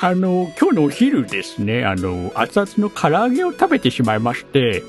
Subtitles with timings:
[0.00, 4.82] あの、今日のお昼ですね、あの、熱々の唐揚げを食べてしまいまして、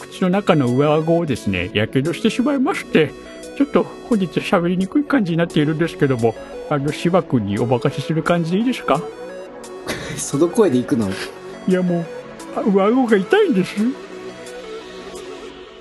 [0.00, 3.12] 口の中の上顎をですね、やけどしてしまいまして、
[3.56, 6.34] ちょっと本日喋りにくい感じになっているんですけども、
[6.68, 9.00] あの、芝君にお任せする感じでいいですか？
[10.16, 11.08] その声で行くの？
[11.66, 12.04] いやもう、
[12.56, 13.74] あ上顎が痛いんです。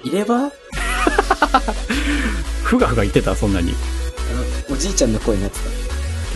[0.03, 0.51] 入れ歯あの、
[2.63, 3.73] ふがふが言ってた、そんなに。
[4.71, 5.80] おじいちゃんの声になってた。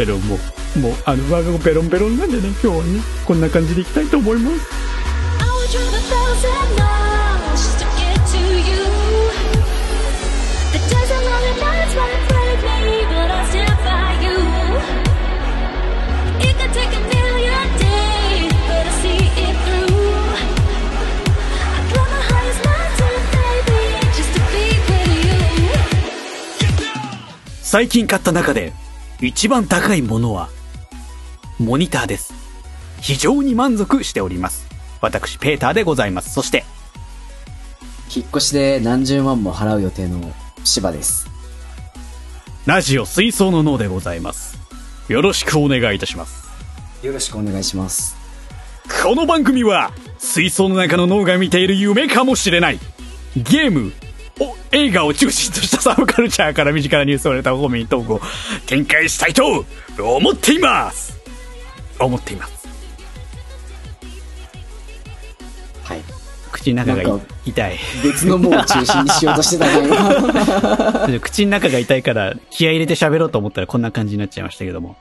[0.03, 4.85] もうあの我が子ベロンベロンなんでね今日はねこんな感じでいきたいと思います。
[27.63, 28.71] 最近買った中で
[29.21, 30.49] 一番高いものは
[31.57, 32.33] モニターです。
[33.01, 34.67] 非常に満足しております。
[35.01, 36.33] 私、ペーターでございます。
[36.33, 36.65] そして、
[38.13, 41.27] 引っ越しで何十万も払う予定の芝です。
[42.65, 44.57] ラジオ水槽の脳でございます。
[45.07, 46.45] よろしくお願いいたします。
[47.03, 48.17] よろしくお願いします。
[49.03, 52.79] この番組は水槽の中の脳が見ている夢かもしれない
[53.35, 54.14] ゲームお
[54.71, 58.21] 映画を中心としたサブカルチャーから身近なニュースを入れた方面トークを
[58.65, 59.65] 展開したいと
[59.97, 61.17] 思っています
[61.99, 62.55] 思っています
[65.85, 66.01] はい。
[66.51, 67.77] 口の中が痛い。
[68.03, 69.87] 別のものを中心にしようとしてたね、
[71.07, 71.19] 今。
[71.19, 74.97] 口の中が痛いから気合い入れて喋ろうと思ったらこんな感じになっちゃいましたけども。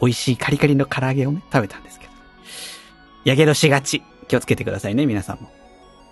[0.00, 2.12] 美味しいカリカリの唐揚げをね、食べたんですけど。
[3.24, 4.02] やけどしがち。
[4.28, 5.50] 気をつけてくださいね、皆さんも。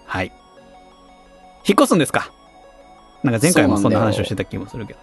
[0.06, 0.32] はい。
[1.68, 2.30] 引っ越すんですか？
[3.22, 4.98] なんか前回もそんな話をしてた気もするけど。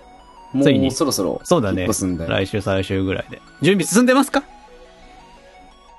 [0.53, 1.41] もついにうそろそろ。
[1.43, 1.85] そうだね。
[1.87, 3.41] 来週、再来週ぐらいで。
[3.61, 4.43] 準備進んでますか？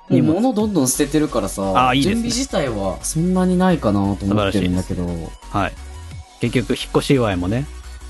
[0.09, 5.05] 物どんどん捨ててるからさ、あーいいね準備自体はそんなにないかなと思ってるんだけど、
[5.51, 5.73] はい。
[6.39, 7.65] 結局、引っ越し祝いもね、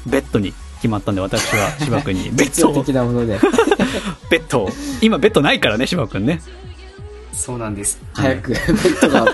[0.06, 3.40] ベッドに決まったんで、私は芝君にベッドを、 的なもので。
[4.30, 4.70] ベッドを、
[5.02, 6.42] 今ベッドないからね、芝君ね。
[7.38, 8.00] そうなんです。
[8.14, 9.26] 早く、ベッドが、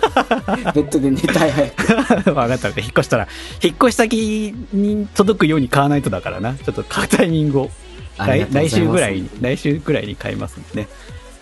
[0.74, 2.32] ベッドで寝たい早く。
[2.36, 2.68] わかった。
[2.68, 3.28] 引っ越したら、
[3.62, 6.54] 引っ越し先に届くように買わないとだからな。
[6.54, 7.72] ちょっと買うタイミングを、
[8.18, 10.88] 来来週ぐらいに、来週ぐらいに買いますんでね。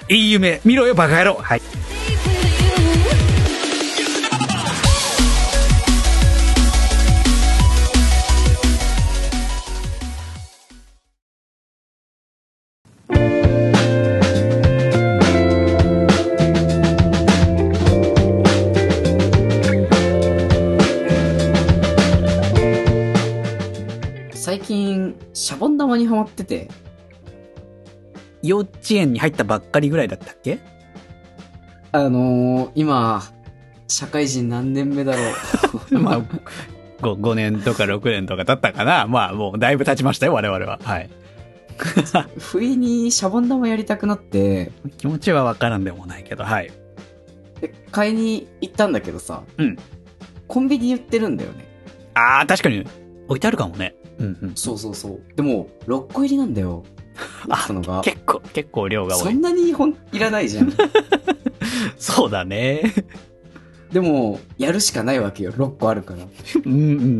[0.07, 1.61] いい夢、見ろよ、バカ野郎はい。
[25.91, 26.69] シャボン玉にハマってて、
[28.43, 30.59] 幼稚園に入ったばっかりぐらいだったっけ？
[31.91, 33.21] あのー、今、
[33.87, 35.19] 社会人何年目だろ
[35.91, 35.99] う。
[35.99, 36.21] まあ、
[37.01, 39.07] 5, 5年とか6年とか経ったかな。
[39.07, 40.79] まあ、もうだいぶ経ちましたよ、我々は。
[40.83, 41.09] はい。
[42.37, 46.71] 不意にシャボン玉やりたくなって、気持ちはわからんでもないけど、はい。
[47.59, 49.77] で買いに行ったんだけどさ、うん
[50.47, 51.65] コンビニ売ってるんだよね。
[52.13, 52.85] ああ、確かに、
[53.27, 53.95] 置いてあるかもね。
[54.21, 54.55] うんうん。
[54.55, 55.21] そうそうそう。
[55.35, 56.83] でも、6個入りなんだよ。
[57.49, 58.01] あそのが。
[58.01, 59.41] 結構、結構量が多いそん。
[59.41, 60.71] なにほんいらないじゃん。
[61.97, 62.93] そうだね。
[63.91, 65.51] でも、やるしかないわけよ。
[65.51, 66.25] 6個あるから。
[66.65, 66.73] うん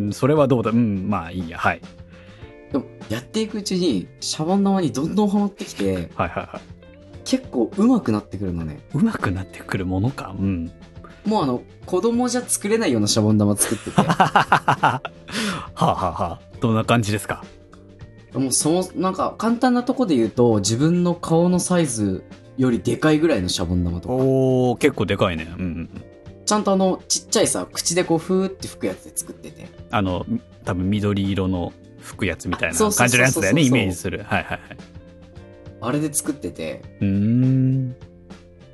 [0.05, 0.71] うん、それはどうだ。
[0.71, 1.57] うん、まあいいや。
[1.57, 1.81] はい。
[2.71, 6.61] でも、やっていくうちに、シャボン玉にどんどんハマってきて、はいはいは
[7.25, 8.79] 結構上手くなってくるのね。
[8.95, 8.97] い。
[8.97, 10.35] うまくなってくるものか。
[10.39, 10.71] うん。
[11.25, 14.01] もうあの、子供じゃ作れないようなシャボン玉作ってて。
[14.01, 15.01] はあ、は
[15.75, 17.43] あはあ、どんな感じですか？
[18.33, 22.23] もうその、なんか、簡単なとこで言うと、自分の顔のサイズ
[22.57, 24.15] よりでかいぐらいのシャボン玉とか。
[24.15, 25.53] おー、結構でかいね。
[25.57, 25.89] うんうん。
[26.45, 29.67] ちゃんとあの、ちっちゃいさ、口でこう、ふーって吹くやつで作ってて。
[29.91, 30.25] あの、
[30.63, 34.19] 多分緑色の吹くやつみたいな感じのやつだよね、イメージする。
[34.19, 34.59] はいはいはい。
[35.81, 36.81] あれで作ってて。
[37.01, 37.95] うーん。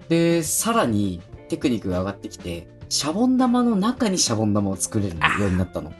[0.07, 5.91] で、さらに、テクニックが上がってきて、シャボン玉の中にシャボン玉を作れるようになったの。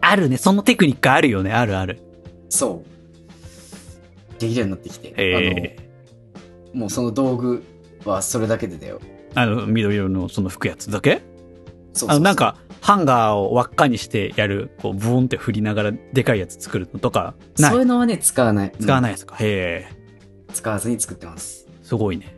[0.00, 2.00] あるね、そのテクニックあるよね、あるある。
[2.48, 4.40] そう。
[4.40, 5.14] できるようになってきて。
[5.16, 5.76] え
[6.72, 7.62] あの、もうその道具
[8.04, 9.00] はそれだけでだよ。
[9.34, 11.22] ー、あの、緑色のその吹くやつだけ？
[11.92, 18.72] そうあの、なん、か、ハンガーを輪っかにしてやる、こう、ブーンって振りながらでかいやつ作るのとか、そういうのはね、使わない。
[18.78, 19.96] 使わい、ないですか、へえ、
[20.52, 21.66] 使わずに作ってます。
[21.82, 22.36] すごいね。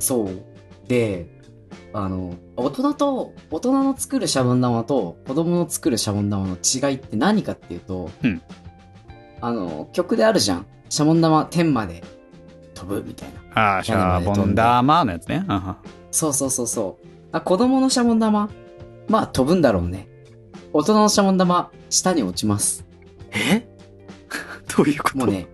[0.00, 0.30] そう。
[0.88, 1.37] で、
[1.92, 8.42] あの、大人と、大人の作るシャボン玉と子供の作るシャボン玉の違いって何かっていうと、うん
[9.40, 10.66] あの、曲であるじゃん。
[10.88, 12.02] シャボン玉天まで
[12.74, 13.74] 飛ぶみたいな。
[13.76, 15.44] ああ、シャボン玉のやつね。
[16.10, 17.06] そうそうそうそう。
[17.32, 18.50] あ、子供のシャボン玉
[19.08, 20.08] まあ飛ぶんだろうね。
[20.72, 22.84] 大人のシャボン玉、下に落ちます。
[23.30, 23.66] え？
[24.76, 25.18] どういうこと？
[25.18, 25.46] もうね、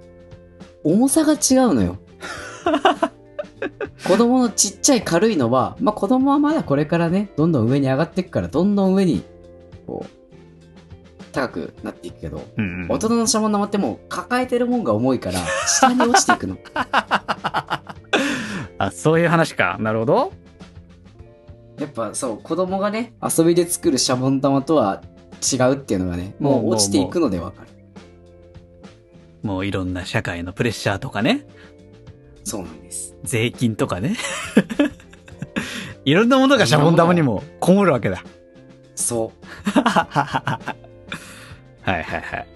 [0.83, 1.37] 重さが違
[1.67, 1.99] うのよ。
[4.07, 9.23] 子供のちっちゃい軽いのは、まあ子供はまだこれからね、どんどん上に上がっていくから、どんどん上に、
[9.87, 16.57] こう、高くなっていくけど、うんうん大人のシャボン玉ってもう抱えてるもんが重いから、下に落ちていくの。
[18.79, 19.77] あ、そういう話か。
[19.81, 20.33] なるほど。
[21.79, 25.03] やっぱそう、子供がね、遊びで作るシャボン玉とは
[25.53, 27.69] 違うっていうのがね、もう落ちていくのでわかる。
[29.43, 31.47] もういろんな社会のプレッシャーとかね。
[32.45, 32.84] そうなん。
[33.25, 34.17] 税金とかね。
[36.05, 38.23] いろんなものがシャボン玉にもこもるわけだ。
[38.95, 39.71] そう。
[39.81, 40.69] は
[41.87, 42.47] いはいはい。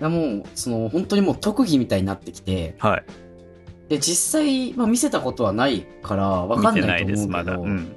[0.00, 3.04] いやもう、その、本当にもう特技みたいになってきて、はい。
[3.88, 7.54] で、実際、まあ見せたことはないから、わかんないと思うけど、まだ。
[7.54, 7.94] うん。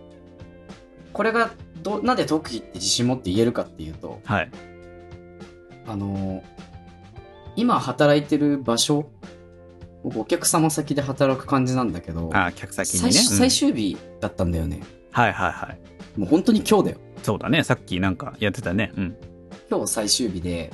[1.13, 1.51] これが
[1.81, 4.51] ど、なんで特技って自信持って言えるかっていうと、はい。
[5.87, 6.43] あの、
[7.55, 9.09] 今働いてる場所、
[10.03, 13.19] 僕お客様先で働く感じなんだけど、あ、客先に最ね。
[13.19, 14.81] うん終最終日だったんだよね。
[15.11, 15.73] はいはいは
[16.15, 16.19] い。
[16.19, 16.97] もう本当に今日だよ。
[17.23, 17.63] そうだね。
[17.63, 18.91] さっきなんかやってたね。
[18.95, 19.15] うん。
[19.69, 20.71] 今日最終日で、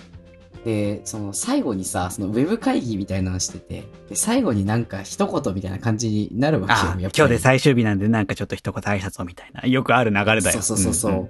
[0.65, 6.79] で、その最後にさ、そのウェブ会議みたいなのしてて、で、最後になんか一言みたいな感じになるわけよ。
[6.79, 9.67] あ、やっぱり今日で最終日なんでなんかちょっと一言挨拶をみたいな。
[9.67, 10.41] よくある流れだよ。
[10.41, 11.11] そうそうそうそう。
[11.11, 11.29] んん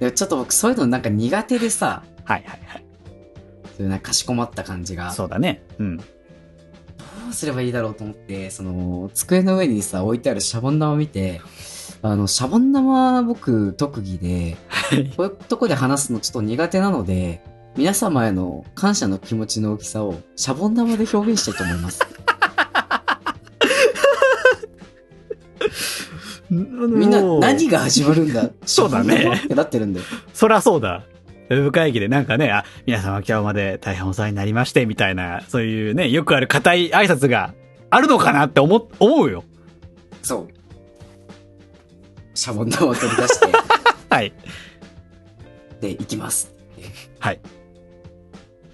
[0.00, 2.84] で、ちょっと僕そういうのなんか苦手でさ、はいはいはい。
[3.76, 5.62] そういうなんかかしこまった感じが、そうだね。
[5.78, 6.00] うん。
[7.32, 11.40] どうすればいいだろうと思って、その、机の上にさ、置いてあるシャボン玉を見て、
[12.02, 14.58] あの、シャボン玉僕特技で、
[15.16, 17.42] こういうとこで話すのちょっと苦手なので、
[17.74, 22.00] 皆様への感謝の気持ちの大きさをシャボン玉で表現したいと思います。
[26.50, 30.06] みんな何が始まるんだそうだねってなってるんだよ。
[30.34, 31.02] そりゃそうだ。
[31.56, 37.54] ウェブ会議でなんかね、あ、皆様今日まで大変お世話になりまして、みたいな、そういうね、よくある固い挨拶が
[37.90, 39.44] あるのかなって思、思うよ。
[40.22, 40.48] そう。
[42.34, 43.46] シャボン玉を取り出して、
[44.08, 44.32] はい。
[45.80, 46.54] で、行きます。
[47.18, 47.40] はい。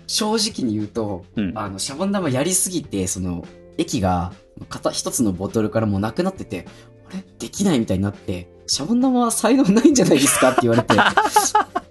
[0.07, 1.53] 正直に言うと、うん。
[1.57, 3.47] あの、シャボン玉やりすぎて、その、
[3.77, 4.33] 液が、
[4.69, 6.67] 片一つのボトルからもうなくなってて、
[7.09, 7.25] あれ？
[7.39, 10.95] できないみたいになって、シャボン玉は才能ないんじゃないですかって言われて、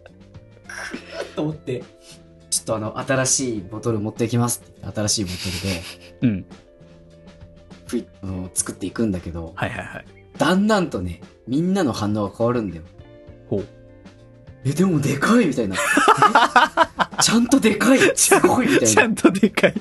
[1.38, 1.84] と思って、
[2.50, 5.36] ちょっとあの、新しいボトル持ってきますって新しいボト
[6.28, 6.46] ルで、
[8.34, 8.52] うん。
[8.56, 10.06] 作っていくんだけど、はいはいはい。
[10.38, 12.84] だんだんとね、みんなの反応が変わるんだよ。
[13.50, 13.68] ほう。
[14.66, 15.76] え、でもでかいみたいな。
[15.76, 15.78] え
[17.22, 18.88] ちゃんとでかい すごいみたいな。
[18.88, 19.74] ちゃんとでかい。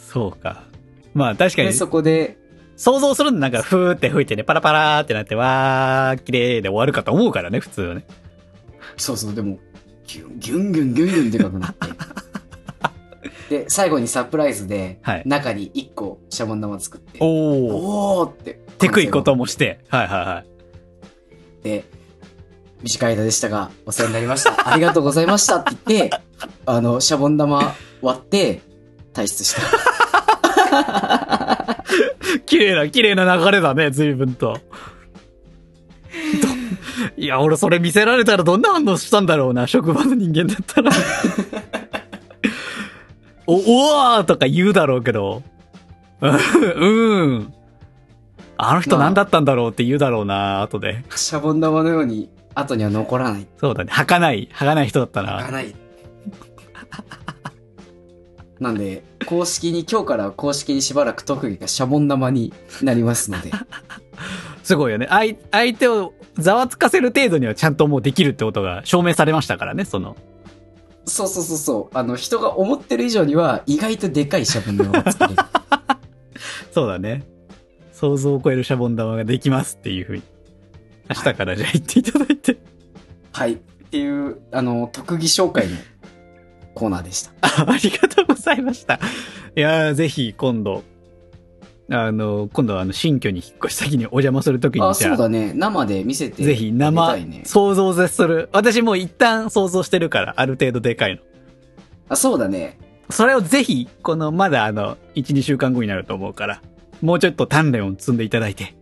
[0.00, 0.64] そうか。
[1.12, 2.38] まあ確かにで、、そこで、
[2.76, 8.04] 想像するのなんか、ふーって吹いてね、パラパラーってなって、わー、綺麗で終わるかと思うからね、普通はね。
[8.96, 9.58] そうそう、でも、
[10.06, 11.74] ギュンギュンギュンギュンギュンでかくなっ
[13.48, 13.58] て。
[13.58, 17.28] で、 最後にサプライズで、はい中に1個シャボン玉作って、おー。
[17.72, 18.60] おーって。
[18.78, 19.80] テクいこともして。
[19.88, 20.44] はいはいは
[21.60, 21.64] い。
[21.64, 21.84] で、
[22.82, 24.54] 短い間でしたが、お世話になりました。
[24.70, 26.16] ありがとうございましたって言って、
[26.66, 28.60] あの、シャボン玉割って、
[29.14, 30.03] 退出した。
[32.46, 34.54] 綺麗な、綺麗な流れだね、随分と。
[34.54, 34.60] ど
[37.16, 40.90] いや、俺それ見せられたらどんな反応したんだろうな、職場の人間だったら。
[43.46, 45.42] お、おわーとか言うだろうけど。
[46.22, 47.52] うん。
[48.56, 51.04] あの人何だったんだろうって言うだろうな、後で。
[51.14, 53.46] シャボン玉のように、後には残らない。
[53.58, 53.90] そうだね。
[53.92, 55.36] 儚ない、儚い人だったな。
[55.38, 55.74] 開かない。
[58.60, 62.52] なんで、公式に、今日から公式にしばらく特技がシャボン玉に
[62.82, 63.50] なりますので。
[64.62, 65.06] すごいよね。
[65.10, 70.16] 相、相手をざわつかせる程度にはちゃんともうできるってことが証明されましたからね、その。
[71.06, 71.98] そうそうそうそう。
[71.98, 75.42] あの、人が思ってる以上には、意外とでかいシャボン玉が作れる。
[76.72, 77.24] そうだね。
[77.92, 80.22] 想像を超えるシャボン玉ができますっていうふうに。
[81.08, 82.56] 明日からじゃあ言っていただいて。
[83.32, 83.52] はい。
[83.52, 83.56] っ
[83.90, 85.76] ていう、あの、特技紹介の
[86.74, 87.32] コーナーでした。
[87.40, 88.98] あありがとうございました。
[89.56, 90.82] いやーぜひ今度、
[91.90, 95.52] あの、今度はあの、新居に引っ越し先にお邪魔するときにあ、じゃあ、そうだね。
[95.54, 96.42] 生で見せて。
[96.42, 98.48] ぜひ生あげたいね、想像を絶する。
[98.52, 101.22] 私もう一旦想像してるから、ある程度でかいの。
[102.08, 102.78] あ、そうだね。
[103.10, 106.62] それをぜひ、この、まだあの、1、2週間後になると思うから、
[107.02, 108.74] もうちょっと鍛錬を積んでいただいて。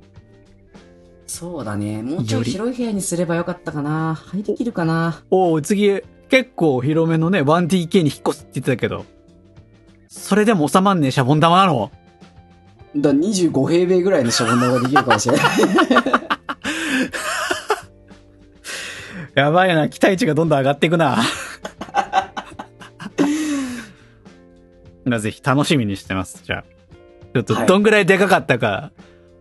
[1.26, 2.02] そうだね。
[2.02, 4.14] もうちょい広い部屋にすればよかったかな。
[4.14, 5.22] 入りきるかな。
[5.30, 6.00] おお次、
[6.32, 9.04] 結構広めのね、1DK に引っ越すって言ってたけど、
[10.08, 11.90] それでも収まんねえシャボン玉なの？
[12.96, 15.44] だから25平米ぐらいのシャボン玉ができるかもしれない。
[19.36, 21.18] やばいな、期待値がどんどん上がっていくな。
[25.04, 26.40] なぜひ楽しみにしてます。
[26.46, 26.64] じゃあ。
[27.34, 28.90] ちょっとはいどんぐらいでかかったか、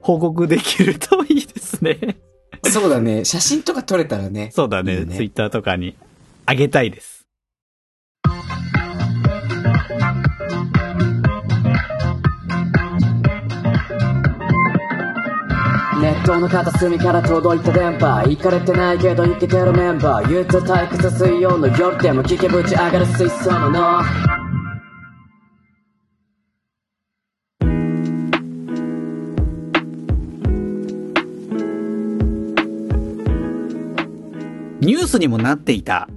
[0.01, 2.17] 報告できるといいですね。
[2.65, 3.23] そうだね。
[3.23, 4.49] 写真とか撮れたらね。
[4.51, 5.05] そうだね。
[5.05, 5.95] ねツイッターとかに
[6.45, 7.21] あげたいです。
[16.01, 24.01] ネットの片隅から届いた電波行かれてないけど生きてるメンバー言うと退屈水曜の夜でも聞けぶち上がる水槽のの
[34.79, 36.09] ニュースにもなっていた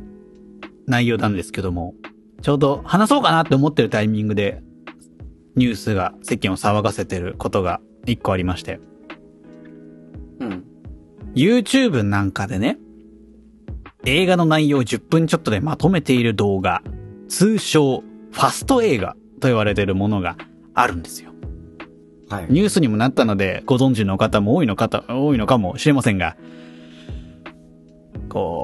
[0.87, 1.95] 内容なんですけども、
[2.43, 4.63] ちょうど話そうかなって思ってるタイミングで、
[5.57, 8.81] ニュースが世間を騒がせてることが一個ありまして、
[10.41, 10.65] うん。
[11.35, 12.79] YouTube なんかでね、
[14.05, 16.83] 映画の内容を10分ちょっとでまとめている動画、
[17.29, 20.37] 通称、ファスト映画と言われているものが
[20.75, 21.31] あるんですよ。
[22.29, 22.47] はい。
[22.51, 26.37] ニュースにもなったので、ご存知の方も多いの方、多いのかもしれませんが、
[28.29, 28.64] こ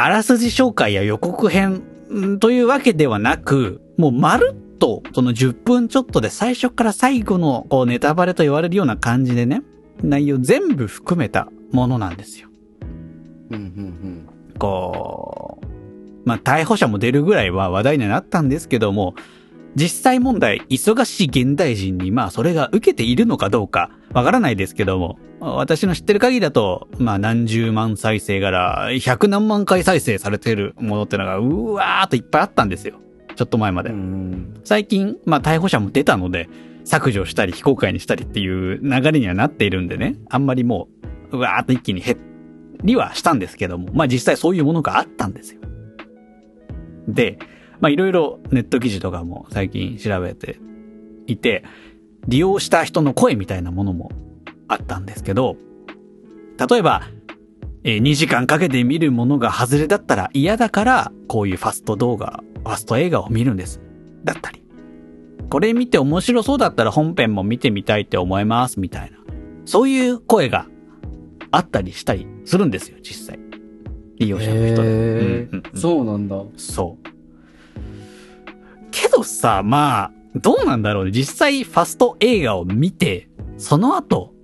[0.00, 9.62] あらすじ紹介や予告編んというわけではなく、もうまるっと、その10分ちょっとで最初から最後のこうネタバレと言われるような感じでね、
[10.00, 12.48] 内容全部含めたものなんですよ。
[13.50, 15.66] うん、うん、こう、
[16.24, 19.16] まあ、逮捕者も出るぐらいは話題にはなったんですけども、
[19.78, 32.96] 実際問題、忙しい現代人に、まあ、それが受けているのかどうか、わからないですけども、私の知ってる限りだと、まあ、何十万再生から、百何万回再生されているものってのが、うわーっといっぱいあったんですよ。
[33.36, 33.92] ちょっと前まで。
[34.64, 36.48] 最近、まあ、逮捕者も出たので、
[36.84, 40.88] 削除したり非公開にしたりっていう流れにはなっているんでね、あんまりも
[41.30, 42.18] う、うわーっと一気に減
[42.82, 45.60] りはしたんですけども、まあ実際そういうものがあったんですよ。
[47.06, 47.38] で、
[47.80, 50.58] まあいろいろネット記事とかも最近調べて
[51.26, 51.64] いて、
[52.26, 54.10] 利用した人の声みたいなものも
[54.66, 55.56] あったんですけど、
[56.68, 57.02] 例えば、
[57.84, 63.80] えー2時間かけて見るものが外れだったら嫌だから、こういうファスト動画、ファスト映画を見るんです。
[64.24, 64.62] だったり。
[65.48, 69.18] これ見て面白そうだったら本編も見てみたいって思います、みたいな。
[69.64, 70.66] そういう声が
[71.50, 73.38] あったりしたりするんですよ、実際。
[74.18, 74.66] 利用者の人で。
[74.66, 76.36] へうんえうんうんそうなんだ。
[76.56, 77.17] そう。
[78.90, 81.10] けどさ、まあ、どうなんだろうね。
[81.10, 84.34] 実際ファスト映画を見て、その後、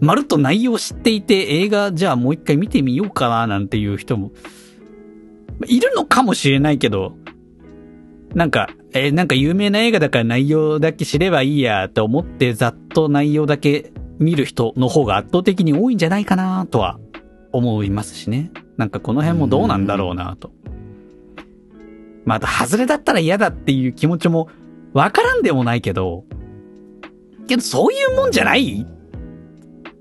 [0.00, 4.32] まるっと内容を知っていて映画じゃあもう一回見てみようかななんていう人も、
[5.66, 7.16] いるのかもしれないけど、
[8.34, 16.98] なんか、えーなんか有名な映画だから内容だけ知ればいいやって思ってざっと内容だけ見る人の方が圧倒的に多いんじゃないかなとは
[17.52, 18.50] 思いますしね。
[18.76, 20.50] なんかこの辺もどうなんだろうなと。
[22.26, 24.50] また、外れだったら嫌だっていう気持ちも
[24.92, 26.24] わからんでもないけど、
[27.46, 28.86] けどそういうもんじゃない？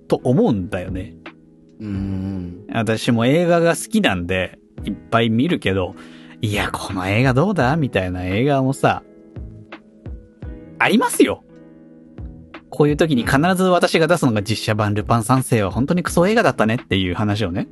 [0.08, 1.16] と思うんだよね。
[1.80, 2.66] うん。
[2.74, 5.96] 私も映画が好きなんで、いっぱい見るけど、
[6.42, 7.76] いや、この映画どうだ？
[7.78, 9.04] みたいな映画もさ、
[10.80, 11.44] ありますよ。
[12.72, 17.68] こういう時に必ず私が出すのが実写版ルパン三世は本当にクソ映画だったねっていう話をね、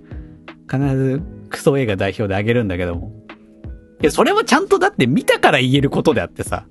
[0.70, 3.12] 必ずクソ映画代表であげるんだけども。
[4.04, 6.66] いや、それはちゃんとだって見たから言えることであってさ、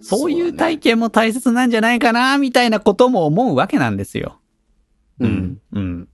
[0.00, 4.40] そういう体験も大切なんじゃないかな、みたいなことも思うわけなんですよ。
[5.20, 5.26] う。
[5.26, 5.58] うんん。
[5.72, 6.08] うん。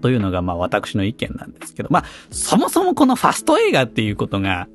[0.00, 4.66] というのが、まあ私の意見なんですけど、まあ、そもそもこのファスト映画っていうことが、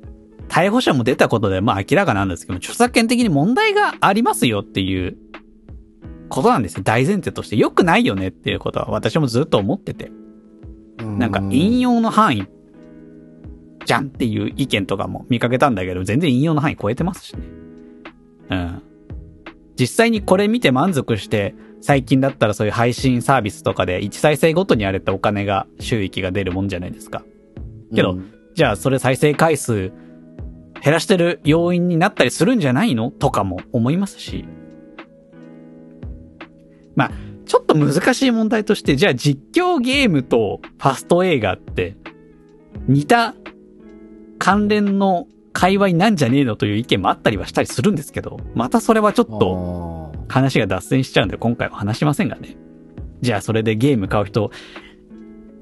[0.48, 5.18] 逮捕者も出たことで、まあ明らかなんですけど、著作権的に問題がありますよっていう
[6.28, 6.82] ことなんですよ。
[6.84, 7.56] 大前提として。
[7.56, 10.12] 良くないよねっていうことは私もずっと思ってて。
[11.02, 12.46] なんか引用の範囲
[13.84, 17.42] じゃんっていう意見とかも見かけたんだけど、全然引用の範囲超えてますしね。
[18.50, 18.82] うん。
[19.78, 27.22] 実際にこれ見て満足して、最近だったらそういう配信サービスとかで1再生ごとにあれってお金が、収益が出るもんじゃないですか。
[27.94, 29.92] けどうんじゃあそれ再生回数
[30.82, 33.12] 減らしてる要因になったりするんじゃないの？
[33.12, 34.44] とかも思いますし。
[36.96, 37.10] まあ、
[37.46, 41.96] ちょっと難しい問題として、じゃあ実況ゲームとファスト映画って
[42.88, 43.36] 似た
[44.38, 52.56] 関連の界隈なんじゃねえのという意見もあったりはしたりするんですけど、またそれはちょっとと、話が脱線しちゃうんで今回は話しませんがね。
[53.20, 54.50] じゃあそれでゲーム買う人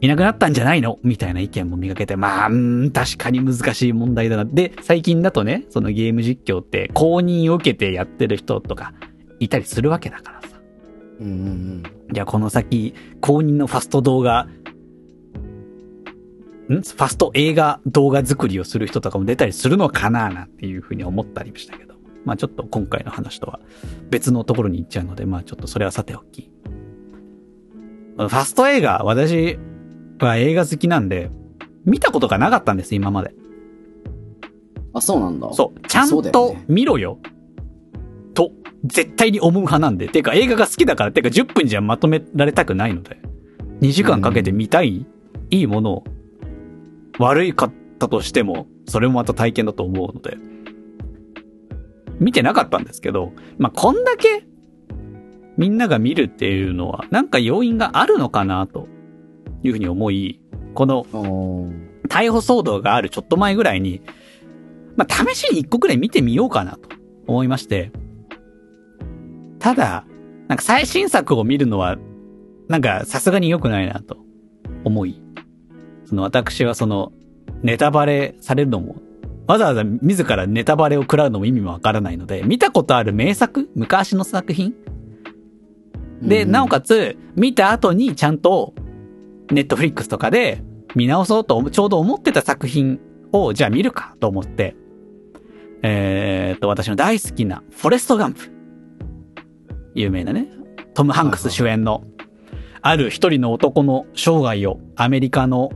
[0.01, 4.45] いなくなったんじゃないのみたいな意見も見かけて、まあ、うーん、確かに難しい問題だな。
[4.45, 8.93] で、最近だとね、そのゲーム実況って公認を受けてやってる人とか
[9.41, 10.49] いたりするわけだからさ。
[11.21, 14.47] うんうんじゃあこの先、公認のファスト動画、
[16.75, 16.81] ん？
[16.81, 21.95] ファスト映画動画作りをする人とかも出たりするのかななんていうふうに思ったりもしたけど。
[22.25, 23.61] まあちょっと今回の話とは
[24.11, 26.51] 別のところに行っちゃうので、まあちょっとそれはさておき。
[28.17, 29.59] ファスト映画、私
[30.19, 31.31] は映画好きなんで、
[31.85, 33.33] 見たことがなかったんです、今まで。
[34.93, 35.53] あ、そうなんだ。
[35.53, 35.81] そう。
[35.87, 37.21] ちゃんとね見ろよ。
[38.35, 38.51] と、
[38.85, 40.09] 絶対に思う派なんで。
[40.09, 43.21] てか映画が好きだから、てか10分じゃまとめられたくないので。
[43.83, 45.07] 2時間かけて見たい、
[45.51, 46.05] いいものを、
[47.19, 50.37] 悪いかったとしても、それもまた体験だと思うので。
[52.19, 54.47] 見てなかったんですけど、まあ、こんだけ、
[55.57, 58.89] みんなが見るっていうのは、なんか要因があるのかな、と
[59.63, 60.41] いうふうに思い、
[60.75, 61.05] この
[62.09, 64.03] 逮捕騒動があるちょっと前ぐらいに、
[64.97, 66.89] まあ、試しに一個くらい見てみようかなと
[67.27, 67.93] 思いまして。
[69.59, 70.07] ただ、
[70.49, 71.97] なんか最新作を見るのは、
[72.69, 74.19] なんかさすがに良くないなと
[74.85, 75.21] 思い、
[76.07, 77.13] その私はその、
[77.63, 78.97] ネタバレされるのも、
[79.47, 83.71] わざわざ自らネタバレを食らうのも意味もわからないので、見たことある名作？
[83.75, 84.75] 昔の作品？
[86.23, 86.51] で、うん。
[86.51, 88.75] なおかつ、見た後にちゃんと、
[89.51, 90.63] ネットフリックスとかで
[90.97, 92.99] 見直そうとちょうど思ってた作品
[93.33, 94.75] を、じゃあ見るかと思って、
[95.83, 98.51] えーっと、私の大好きな、フォレストガンプ。
[99.95, 100.49] 有名なね、
[100.95, 102.03] トム・ハンクス主演の、
[102.83, 105.71] ある一人の男の生涯を、アメリカの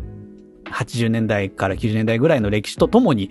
[0.73, 3.31] 80年代から90年代ぐらいの歴史とともに、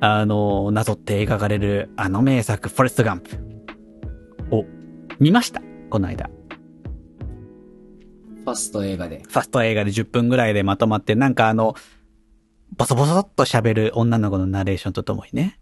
[0.00, 3.38] あの、なぞって描かれる、あの名作、フォレストガンプ
[4.50, 4.64] を
[5.18, 5.62] 見ました。
[5.90, 6.28] この間。
[8.44, 9.22] ファスト映画で。
[9.26, 11.74] ファスト映画で10分ぐらいでまとまって、なんかあの、
[12.76, 15.58] ボソボソっと喋る女の子のナレーションとともにね、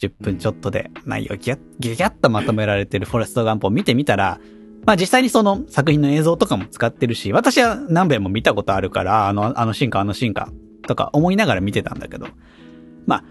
[0.00, 4.40] 10分ちょっとで内容ギャッ、ギャッとまとめられてるフォレストガンプを見てみたら、
[4.84, 10.48] まあ実際にその作品の映像とかも使ってるし、私は何遍も見たことあるから、あの、あのシーンかあのシーンか、
[10.86, 12.26] とか思いながら見てたんだけど、
[13.06, 13.24] まあ、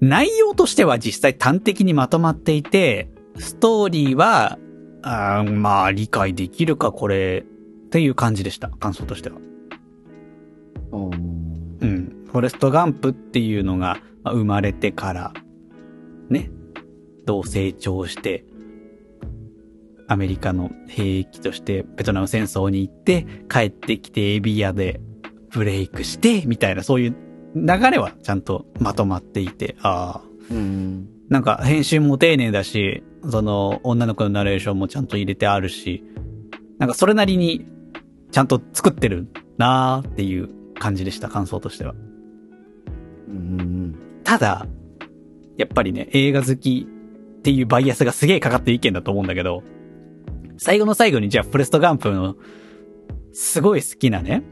[0.00, 4.58] 内容としては実際端的にまとまっていて、ストーリーは、
[5.02, 7.44] あーまあ理解できるかこれ、
[7.86, 8.68] っていう感じでした。
[8.68, 9.36] 感想としては。
[10.92, 12.26] うん。
[12.26, 15.32] フォレストガンプっていうのがまあ生まれてから、
[16.28, 16.50] ね、
[17.24, 18.44] どう成長して、
[20.08, 25.00] アメリカの兵役としてベトナム戦争に行って、帰ってきてエビアで
[25.50, 27.16] ブレイクして、みたいなそういう
[27.54, 31.08] 流れはちゃんとまとまっていて、ああ、うん。
[31.28, 36.02] なんか編集も丁寧だし、その女の子のナレーションもちゃんと入れてあるし、
[36.78, 37.66] なんかそれなりに
[38.30, 41.94] ちゃんと作ってるなーっていう感じでした、感想としては。
[43.28, 43.94] うん。
[44.24, 44.66] ただ、
[45.58, 46.86] やっぱりね、映画好き
[47.38, 49.62] っていうバイアスがすげえかかってる意見だと思うんだけど、
[50.58, 52.36] 最後の最後にじゃあフォレストガンプの
[53.32, 54.42] すごい好きなね、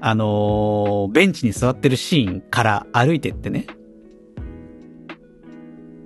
[0.00, 3.66] あのーベンチに座ってるシーンから歩いてってね、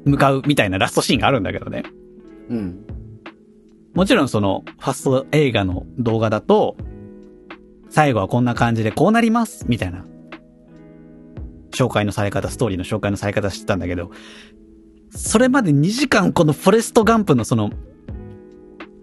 [0.04, 1.84] 向かうみたいなラストシーンがあるんだけどね。
[2.50, 2.84] うん。
[3.94, 6.76] もちろんその、ファスト映画の動画だと、
[7.88, 10.04] 最後はこんな感じでこうなりますみたいな、
[11.72, 14.10] 紹介のされ方、ストーリーの紹介のされ方してたんだけど、
[15.10, 17.70] それまで2時間このフォレストガンプのその、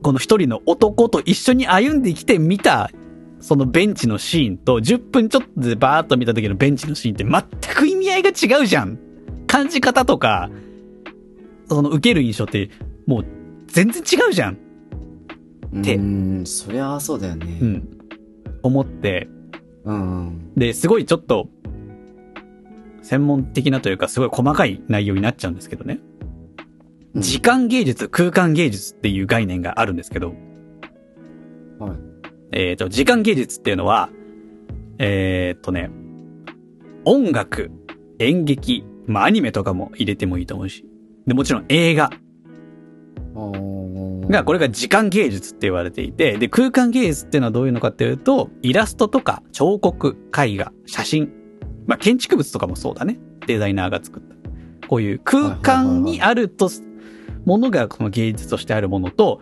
[0.06, 2.92] この一人の男と一緒に歩んできて見た、
[3.40, 9.00] そのベンチのシーンと10分ちょっとでバーッと見た時のベンチのシーンって全く意味合いが違うじゃん。
[9.48, 10.52] 感じ方とか、
[11.68, 12.70] その受ける印象って、
[13.08, 13.26] もう
[13.66, 14.58] 全然違うじゃん。
[15.82, 16.46] てうん。
[16.46, 17.58] そりゃそうだよね。
[17.60, 17.98] うん。
[18.62, 19.28] 思って、
[19.86, 20.52] うん。
[20.56, 21.50] で、すごいちょっと、
[23.02, 26.00] 専門的なというか、すごい細かい内容になっちゃうんですけどね。
[27.16, 30.34] うん時間芸術、空間芸術っていう概念があるんですけど、
[31.80, 31.98] はい。
[32.52, 34.10] えっ、と、時間芸術っていうのは、
[34.98, 35.90] えっ、とね、
[37.06, 37.72] 音楽、
[38.20, 40.86] 演劇、まあアニメとかも入れてもいいと思うし、
[41.26, 42.10] で、もちろん映画
[44.30, 51.32] が、これが時間芸術って言われていて、で、空間芸術っていうのはどういうのかっていうと、イラストとか彫刻、絵画、写真、
[51.86, 53.20] まあ、建築物とかもそうだね。
[53.48, 54.36] デザイナーが作った。
[54.88, 56.70] こういう空間にあると、
[57.46, 59.42] ものがこの芸術としてあるものと、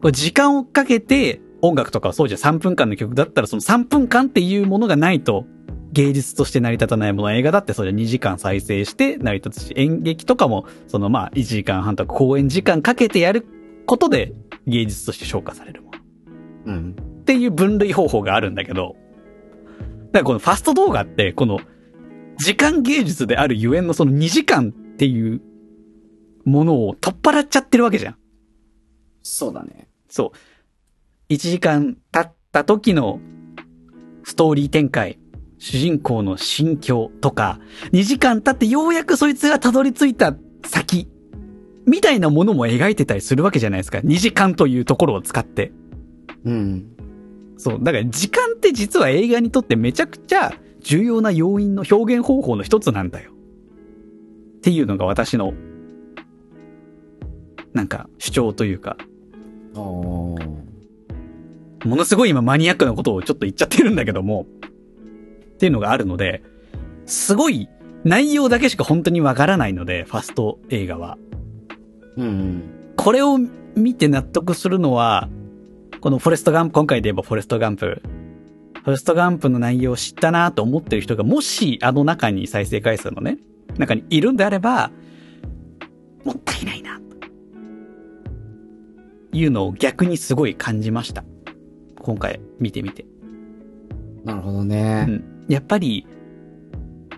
[0.00, 5.44] これ時間をかけて音楽とかはそうじゃん3分間の曲だったらその3分間っていうものがないと
[5.92, 13.46] 芸術として成り立たないもの、映画だってそれ2時間再生して成り立つし、演劇とかもそのまあ1時間半とか公演時間かけてやる
[13.86, 14.34] ことで
[14.66, 15.98] 芸術として昇華されるもの。
[16.66, 16.96] うん。
[17.20, 18.96] っていう分類方法があるんだけど、
[20.18, 21.60] からこのファスト動画って、この、
[22.38, 25.40] 時間芸術であるゆえんのその2時間っていう
[26.48, 28.16] ものを取っ払っちゃってるわけじゃん。
[29.22, 29.88] そうだね。
[30.08, 31.32] そう。
[31.32, 33.20] 1時間経った時の
[34.24, 35.18] ストーリー展開、
[35.58, 37.60] 主人公の心境とか、
[37.92, 40.34] 2時間経ってようやくそいつがたどり着いた
[40.66, 41.08] 先、
[41.86, 43.98] みたいなものも描いてたりするわけじゃないですか。
[43.98, 45.72] 2時間というところを使って。
[46.44, 46.86] うん。
[47.56, 47.78] そう。
[47.82, 53.32] だから時間って実は映画にとってめちゃくちゃ重要な要因の表現方法の一つなんだよ。
[53.32, 55.52] っていうのが私の、
[57.72, 58.96] なんか主張というか、
[59.74, 60.36] も
[61.84, 64.46] のすごい今マニアックなことをちょっと言っちゃってるんだけども、
[65.54, 66.42] っていうのがあるので、
[67.06, 67.68] すごい
[68.04, 71.18] 内容だけしか本当にわからないので、ファスト映画は。
[72.16, 72.62] うんうん。
[72.96, 73.38] これを
[73.76, 75.28] 見て納得するのは、
[76.00, 78.02] このフォレストガンプ、今回で言えばフォレストガンプ、
[78.74, 83.38] フォレストガンプの内容を知ったなと思ってる人が、もしあの中に再生回数のね、
[83.76, 84.90] 中にいるんであれば、
[86.24, 86.77] もったいない
[89.32, 91.24] いうのを逆にすごい感じました。
[92.00, 93.06] 今回見てみて。
[94.24, 95.06] なるほどね。
[95.08, 95.24] うん。
[95.48, 96.06] やっぱり、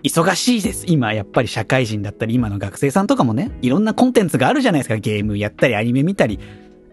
[0.03, 0.85] 忙しいです。
[0.87, 4.97] 今、やっぱり社会人だったり、今の学生さんとかもね、いろんなコンテンツがあるじゃないですか。
[4.97, 6.39] ゲームやったり、アニメ見たり、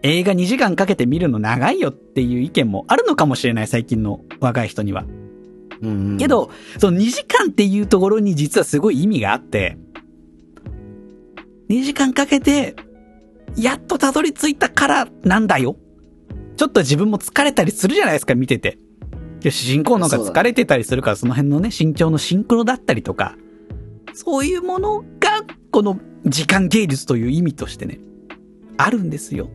[0.03, 5.05] 映画2時間かけて見るの長いよっていう意見もあるのかもしれない、最近の若い人には。
[5.81, 6.17] うんうん。
[6.17, 9.77] け、ど、その2時間っていうところに実はすごい意味があって、
[11.69, 12.75] 2時間かけて、
[13.57, 15.77] やっとたどり着いたからなんだよ。
[16.57, 18.77] ちょっと自分も疲れたりするじゃないですか、見てて。
[19.39, 23.37] で主人公の方が疲れてたりするから、その辺のね、心境のシンクロだったりとか、
[24.13, 27.99] そういうものが、この時間芸術という意味としてね、
[28.77, 29.49] あるんですよ。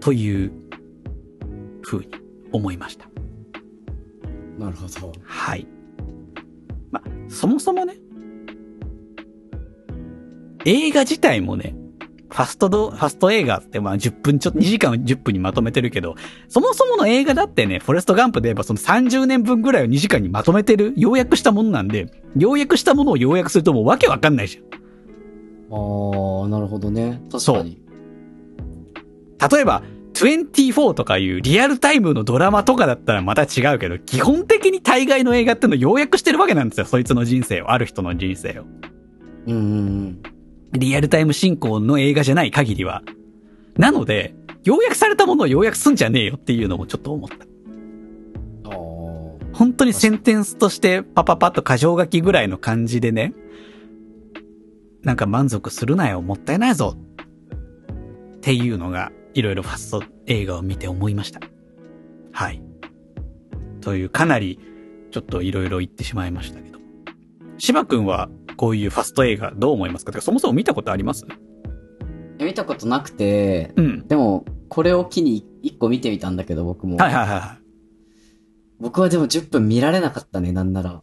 [0.00, 0.52] という、
[1.82, 2.10] 風に
[2.52, 3.08] 思いました。
[4.58, 5.12] なるほど。
[5.22, 5.66] はい。
[6.90, 7.96] まあ、そもそもね、
[10.64, 11.76] 映画自体もね、
[12.28, 16.16] ファストド、ファスト映画ってまあ10分ちょっと、2時間を10分にまとめてるけど、
[16.48, 24.64] そもそもの映画だってね、フォレストガンプで言えばその30年分ぐらいを2時間にまとめてる、要約したものなんで、要約したものを要約するともうわけわかんないじゃん。
[24.64, 27.22] ああ、なるほどね。
[27.30, 27.80] 確かに。
[29.50, 29.82] 例えば、
[30.14, 36.86] 24とかいうリアルタイムのドラマとかだったらまた違うけど、基本的に大概の映画ってのを要約してるわけなんですよ。
[36.86, 38.64] そいつの人生を、ある人の人生を。
[39.46, 40.35] うんうん
[40.78, 43.02] リアルタイム進行の映画じゃない限りは。
[43.76, 44.34] なので、
[44.64, 47.46] 要約されたものを要約すんじゃねえよっていうのもちょっと思った。
[49.52, 53.32] 本当にセンテンスとしてパパパッと箇条書きぐらいの感じでね、
[55.02, 56.96] なんか満足するなよ、もったいないぞ。
[56.96, 61.40] っていうのが、いろいろファスト映画を見て思いました。
[62.32, 62.60] はい。
[63.80, 64.58] という、かなり、
[65.10, 66.78] ちょっといろいろ言ってしまいましたけど。
[67.56, 70.12] 芝くんは、こういうファスト映画どう思いますか？
[70.12, 71.26] てかそもそも見たことあります？
[72.38, 74.06] 見たことなくて、うん。
[74.08, 76.96] でも、これを機に一個見てみたんだけど、僕も。
[76.96, 77.58] はいはいはいはい。
[78.78, 81.02] 僕はでも10分見られなかったね、なんなら。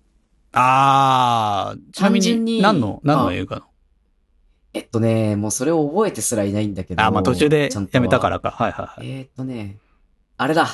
[0.51, 3.63] あー、ちなみに、何の、何のあ映画の？
[4.75, 7.01] えっとね、もうそれを覚えてすらいないんだけど。
[7.01, 8.51] あー、まあ途中でやめたからか。
[8.51, 9.09] はいはいはい。
[9.09, 9.77] えーっとね、
[10.37, 10.67] あれだ。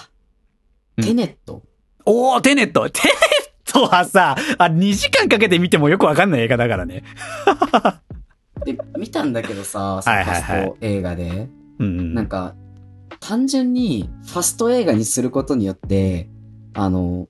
[0.98, 1.63] うんテネット。
[2.06, 3.00] おー、テネットテ
[3.76, 7.04] ネットはさ、あ、2時間かけて見てもよくわかんない映画だからね。
[8.66, 11.50] で、見たんだけどさ、そのファスト映画で。
[11.80, 12.14] うんうん。
[12.14, 12.56] なんか、
[13.20, 16.30] 単純にファスト映画にすることによって、
[16.74, 17.28] あの、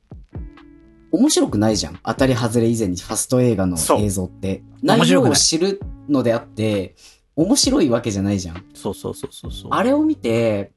[1.11, 1.99] 面白くないじゃん。
[2.03, 4.63] 当たり外れ以前にファスト映画の映像って。
[4.81, 6.95] 面内容を知るのであって、
[7.35, 8.65] 面白いわけじゃないじゃん。
[8.73, 9.71] そうそうそうそうそう。
[9.71, 10.71] あれを見て、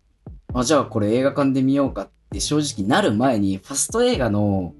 [0.55, 4.75] あ、じゃあこれ映画館で見ようかって正直なる前に、ファスト映画の、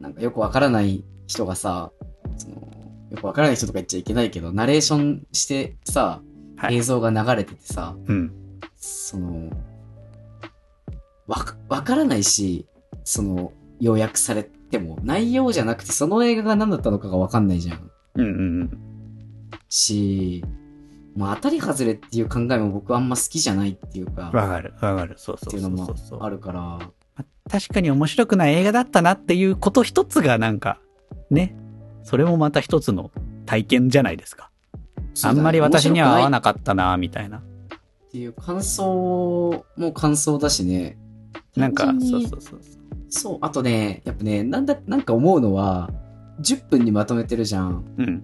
[0.00, 1.92] なんかよくわからない人がさ、
[2.36, 2.56] その、
[3.10, 6.22] よくわからない人とか言っちゃいけないけど、ナレーションしてさ、
[6.56, 8.32] はい映像が流れててさ、うん。
[8.76, 9.50] その、
[11.26, 12.66] わか、わからないし、
[13.04, 17.90] その、要約されても、内容じゃなくてその映画が何だったのかがわかんないじゃん。
[18.16, 18.70] うんうんうん。
[19.70, 20.44] し、
[21.16, 25.14] まあ当たり外れっていう考えも僕はあんま好きじゃないっていうか、わかる、わかる。
[25.16, 26.22] そうってそうそういうのもそうそう。
[26.22, 26.78] あるから、
[27.50, 30.78] 確かに面白くない映画だったなっていうこと一つがなんか、
[31.30, 31.56] ね。
[32.04, 33.10] それもまた一つの
[33.46, 34.50] 体験じゃないですか。
[35.24, 37.38] あんまり私には合わいなかったな、みたいな。
[37.38, 37.42] っ
[38.10, 40.96] ていう感想も感想だしね。
[41.56, 42.60] なんか、そうそうそうそう。
[43.08, 45.90] そう、あとね、やっぱね、なんだ、なんか思うのは、
[46.40, 47.84] 10分にまとめてるじゃん。
[47.98, 48.22] うん。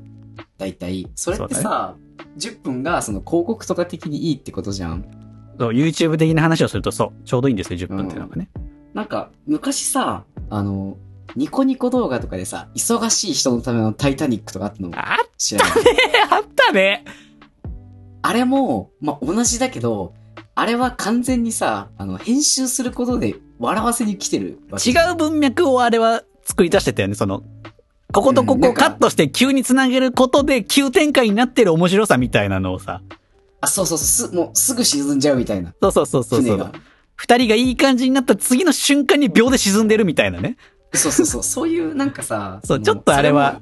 [0.58, 1.10] 大体。
[1.16, 1.96] それってさ、
[2.38, 5.04] 10分がその広告とか的にいいってことじゃん。
[5.58, 8.48] そう、YouTube 的な話をするとそう、ちょうどいいんですよ、10分っていうのがね。
[8.96, 10.96] なんか、昔さ、あの、
[11.36, 14.90] ニコニコ動画とかでさ、忙しい人のためのタイタニックとかあったの？
[14.94, 15.76] あ知らない？
[16.30, 17.04] あったね。
[18.22, 20.14] あれも、まあ、同じだけど、
[20.54, 24.58] あれは完全にさ、あの、編集することで笑わせに来てる。
[24.82, 27.42] 違う文脈をあれは作り出してたよね、その。
[28.14, 33.02] こことここをカットして急に繋げることで急展開になってる面白さみたいなのをさ。
[33.60, 35.74] あ、そうそうそう、す、もうすぐ沈んじゃうみたいな。
[35.82, 36.72] そうそうそうそうそう。
[37.16, 40.56] 二人がいい感じになった次の瞬間に秒で沈んでるみたいなね。
[40.94, 43.60] そうそうそう、そういうなんかさ、の そうちょっとあれは、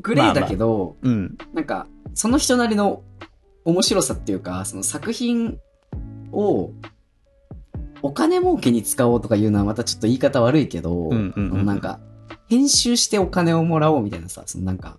[0.00, 1.36] グレーだけど、うん。
[1.52, 3.02] なんか、その人なりの
[3.64, 5.58] 面白さっていうか、その作品
[6.32, 6.70] を、
[8.02, 12.00] お金儲けに使おうとかいうのはまたちょっと言い方悪いけど、うんうんうんなんか、
[12.48, 14.98] 編集してお金をもらおうみたいなさ、そのなんか、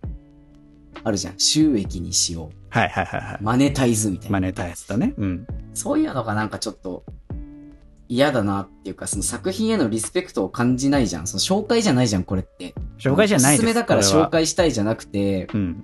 [1.04, 1.40] あるじゃん。
[1.40, 2.56] 収益にしよう。
[2.70, 3.38] はいはいはいはい。
[3.42, 4.34] マネタイズみたいな。
[4.34, 5.14] マネタイズだね。
[5.18, 5.48] うん。
[5.74, 7.04] そういうのがなんかちょっと
[8.10, 11.28] 嫌だなっていうか、その作品へのリスペクトを感じないじゃん。
[11.28, 12.76] その紹介じゃないじゃん、これって。
[12.98, 13.60] 紹介じゃないです。
[13.62, 15.84] おすすめだから紹介したいじゃなくて、うん。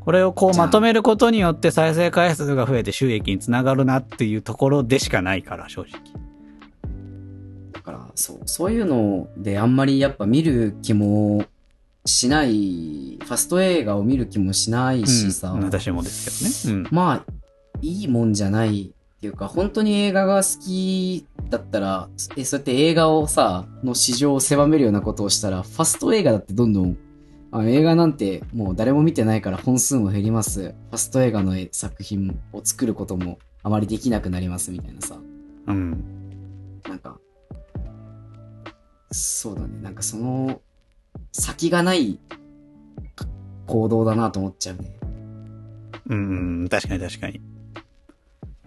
[0.00, 5.90] これをこうまとめることによって再生回数が増えて収益につながるなっていうところでしかないから、正直。
[7.72, 11.44] だから、そう、そういうのであんまりやっぱ見る気も
[12.06, 16.88] しない、ファスト映画を見る気もしないしさ、うん、私もですけどね。
[16.90, 17.32] まあ、
[17.82, 26.96] いいもんじゃないっていうか、本当に映画が好きだったら、え、そうやって映画をさ、の市場を狭めるようなことをしたら、ファスト映画だってどんどん、
[27.50, 30.70] あの映画なんてもう誰も見てないから本数も減ります。
[30.70, 35.18] ファスト映画の作品を作ることもあまりできなくなりますみたいなさ。
[35.66, 35.76] うん。
[35.76, 36.82] うん。
[36.88, 37.20] なんか、
[39.10, 39.68] そうだね。
[39.82, 40.62] なんかその、
[41.32, 42.18] 先がない
[43.66, 44.96] 行動だなと思っちゃうね。
[46.08, 47.49] うん、うん確かに確かに。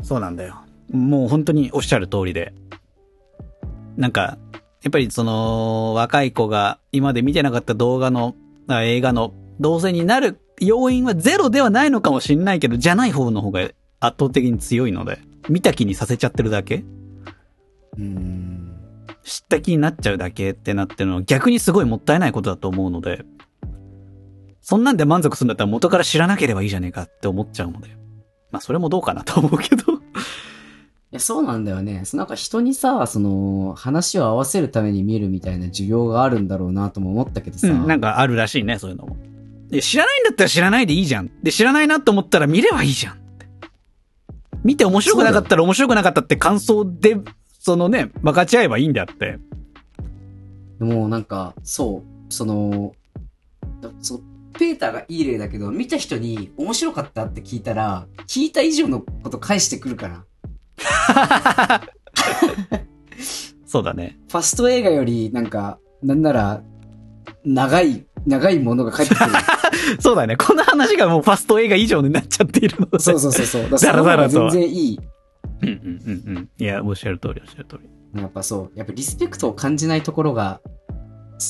[0.04, 0.62] そうなんだよ。
[0.92, 2.54] もう本当におっしゃる通りで。
[3.98, 4.38] なんか、
[4.84, 8.36] やっぱりその、若い子が今まで見てなかった動画の、
[8.70, 16.84] 映画の動線になる要因はゼロではないのかもしれないけど、じゃない方の方が圧倒的に強いので、見た気にさせちゃってるだけ
[17.98, 18.74] うん。
[19.24, 23.24] 知った気になっちゃうだけってなってるのは逆にすごいもったいないことだと思うので、
[24.62, 28.03] そんなんで満足するんだったら元から知らなければいいじゃねえかって思っちゃうので。
[28.54, 29.94] まあそれもどうかなと思うけど。
[29.94, 29.96] い
[31.12, 32.06] や、そうなんだよね。
[32.06, 37.68] そのなんか人にさ、その、話を合わせるために見るみたいな需要があるんだろうなとも思ったけどさ。
[37.68, 39.18] うん、なんかあるらしいね、そういうのも。
[39.70, 41.32] で知らないんだったら知らないでいいじゃん。
[41.42, 43.18] で、知らないなと思ったら見ればいいじゃん。
[44.64, 47.18] 見て面白くなかったら面白くなかったって感想で、
[47.60, 49.40] そのね、分かち合えばいいんだって。
[50.80, 52.94] でもなんか、そう、その、
[53.82, 54.22] だそ
[54.54, 60.24] ペーターがいい例だけど、見た人に面白かったって聞いたら、聞いた以上のこと返してくるから。
[63.66, 64.20] そうだね。
[64.30, 66.62] ファスト映画より、なんか、なんなら、
[67.44, 69.32] 長い、長いものが返ってくる。
[70.00, 70.38] そうだね。
[70.38, 73.00] この話がもうファスト映画以上になっちゃっているので。
[73.00, 73.64] そうそうそうそう。
[73.64, 75.00] だからその方が全然いい。
[75.62, 76.50] うんうんうんうん。
[76.58, 78.22] いや、おっしゃる通り、おっしゃる通り。
[78.22, 78.78] やっぱそう。
[78.78, 80.62] やっぱリスペクトを感じないところが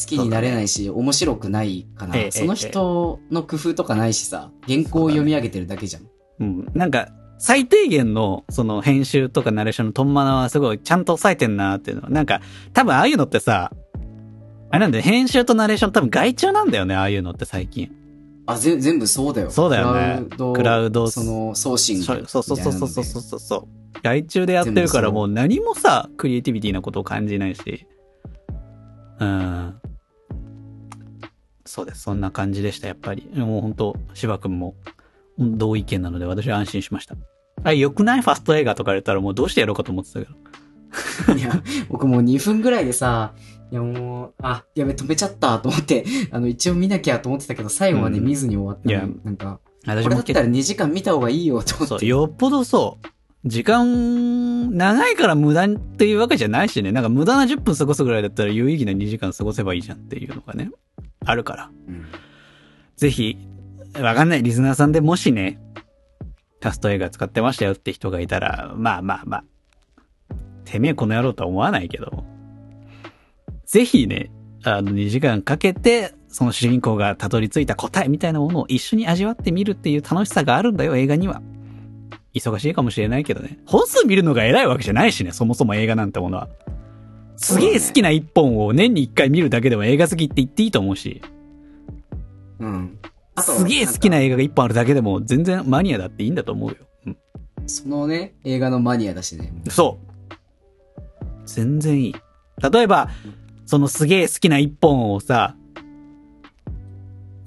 [0.02, 6.04] 好きになれないし、面白くないかな、ええ、その人の工夫とかないしさ、え、原稿を読み上げてるだけじゃん。
[6.04, 6.72] う,ね、うん。
[6.74, 12.42] なんか、最低限の、その編集とかナレーションのトンマナはすごいちゃんと押さえてんなっていうのは、なんか、
[12.74, 13.72] 多分ああいうのってさ、
[14.70, 17.92] あれなんで、編集とナレーション多分外注なんだよね、ああいうのって最近。
[18.46, 19.52] あ、ぜ、全部そうだよ。
[19.52, 20.24] そうだよね。
[20.38, 21.08] クラウド。
[21.10, 22.02] その、送信。
[22.02, 23.68] そうそうそうそうそうそうそう。
[24.02, 27.86] 外注でやってるからもう何もさ、クリエイティビティなことを感じないし。
[29.20, 29.76] うん。
[31.74, 32.02] そうです。
[32.04, 33.28] そんな感じでした、やっぱり。
[33.34, 34.76] もう本当芝君も
[35.40, 37.16] 同意見なので私は安心しました。
[37.64, 38.22] あ、良くない？
[38.22, 41.34] ファスト映画とか言われたらもうどうしてやろうかと思ってたけど。
[41.36, 41.52] いや、
[41.90, 43.34] 僕もう2分ぐらいでさ、
[43.72, 52.06] いやもう、あ、やべ、止めちゃったと思って、あの、一応見なきゃと思ってたけど、最後まで見ずに終わったの、いやなんか、これだったら2時間見た方がいいよと思そう、って。
[52.06, 53.08] よっぽどそう。
[53.46, 56.92] 時間、長いから無駄っていうわけじゃないしね。
[56.92, 60.72] なんか無駄な10分過ごすぐらいだったら有意義な2時間過ごせばいいじゃんっていうのがね、
[61.26, 61.70] あるから。
[61.88, 62.06] うん
[62.96, 63.38] ぜひ、
[64.00, 65.60] わかんないリスナーさんでもしね、
[66.62, 69.44] キャスト映画使ってましたよって人がいたら、まあまあまあ、
[70.64, 72.24] てめえこの野郎とは思わないけど、
[73.66, 74.32] ぜひね、
[74.64, 81.42] あの2時間かけて、その主人公がたどり着いた答えみたいなものを一緒に味わってみるっていう楽しさがあるんだよ、映画には。
[82.34, 83.60] 忙しいかもしれないけどね。
[83.66, 86.50] 本数見るのが偉いわけじゃないしね、そもそも映画なんてものは。
[87.36, 91.22] すげえ好きな一本を年に一回見るだけでも映画好きって言っていいと思うし。
[92.60, 92.98] うん。
[93.40, 96.76] すげえ好きな映画が一本あるだけでも全然マニアだっていいんだと思うよ。
[97.08, 97.18] うん、
[97.68, 99.52] そのね、映画のマニアだしね。
[99.70, 100.14] そう。
[101.46, 102.16] 全然いい。
[102.72, 103.10] 例えば、
[103.66, 105.56] そのすげえ好きな一本をさ、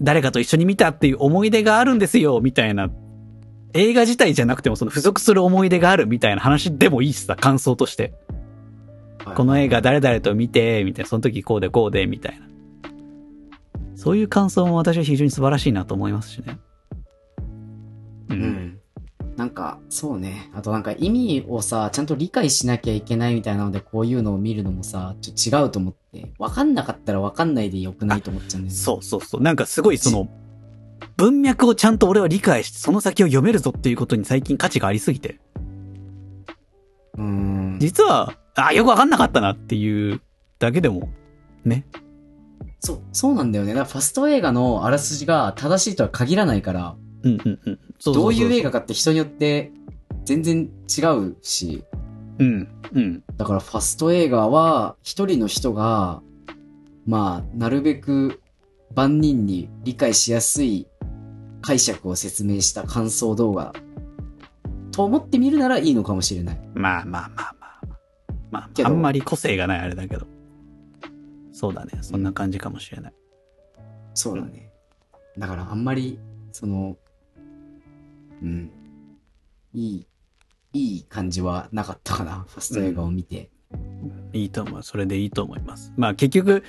[0.03, 2.91] 誰かと一緒に見たっていう思い出があるんですよ、みたいな。
[3.77, 8.15] 映画自体じゃなくてもその付属する思い出があるみたいな話でもいいしさ、感想として。
[9.35, 12.47] この映画誰々と見て、みたいな、その時こうでこうで、みたいな。
[13.97, 16.59] そういう感想も私は非常に素晴らしいなと思いますしね。
[18.29, 18.35] う。
[18.35, 18.79] うんん。
[19.37, 20.51] なんか、そうね。
[20.55, 26.33] あとなんか意味をさ、ちゃんと理解しなきゃいけないみたいなので、こういうのを見るのもさ、ちょっと違うと思って。
[26.39, 28.79] わかんなかったらわかんないでよくないと思っちゃうんだよね。
[28.79, 29.43] そうそうそう。
[29.43, 30.29] なんかすごいその、
[31.17, 35.41] 文脈をちゃんと俺は理解して、その先を読めるぞっていうことに最近価値がありすぎて。
[37.17, 37.23] う。
[37.23, 37.79] うん。
[37.81, 40.21] 実は、あ、よくわかんなかったなっていう
[40.59, 41.09] だけでも、
[41.65, 41.87] ね。
[42.81, 43.75] そう、そうなんだよね。
[43.75, 47.79] だからファスト映画のあらすじが正しいとは限らないから、うんうんうん。
[47.99, 49.73] そうそうそうどういう映画かって人によって
[50.25, 51.85] 全然違うし、
[52.39, 52.69] うん。
[52.93, 53.25] うん。
[53.37, 56.23] だからファスト映画は一人の人が、
[57.07, 58.41] まあ、なるべく
[58.97, 60.89] 万人に理解しやすい
[61.61, 63.75] 解釈を説明した感想動画
[64.91, 66.61] と思ってみるならいいのかもしれない。
[66.75, 67.81] まあまあまあまあ。
[68.51, 70.27] まあ、けどあんまり個性がないあれだけど。
[71.53, 71.99] そうだね。
[72.01, 73.15] そんな感じかもしれない。
[74.15, 74.73] そうだね。
[75.37, 76.19] だからあんまり、
[76.53, 76.97] その、
[78.43, 78.71] うん、
[79.75, 80.07] いい、
[80.73, 82.47] いい感じはなかったかな。
[82.49, 83.51] ファスト映画を見て。
[84.33, 84.83] いいと思う。
[84.83, 85.93] それでいいと思います。
[85.99, 86.63] まあ結局、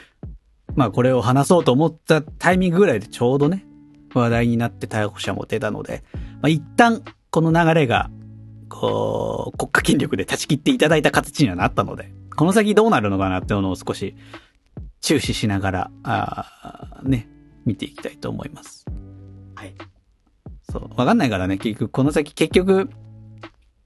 [0.76, 3.66] まあこれを話そうと思ったタイミングぐらいでちょうどね、
[4.14, 6.04] 話題になって逮捕者も出たので、
[6.42, 8.10] まあ一旦この流れが、
[8.70, 14.16] こう、国家権力で断ち切っていただいた形にはなったので、この先どうなるのかなっていうのを少し
[15.02, 17.28] 注視しながら、あーね、
[17.66, 18.86] 見ていきたいと思います。
[19.56, 19.74] はい。
[20.72, 20.90] そう。
[20.96, 22.90] わかんないからね、結局、この先、結局、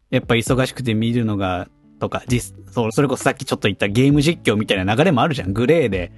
[0.10, 1.68] やっぱ忙しくて見るのが、
[2.00, 5.54] とか、実、そう、それこそさっきちょっと言ったゲーム実況みたいな流れもあるじゃん。
[5.54, 6.12] グレーで。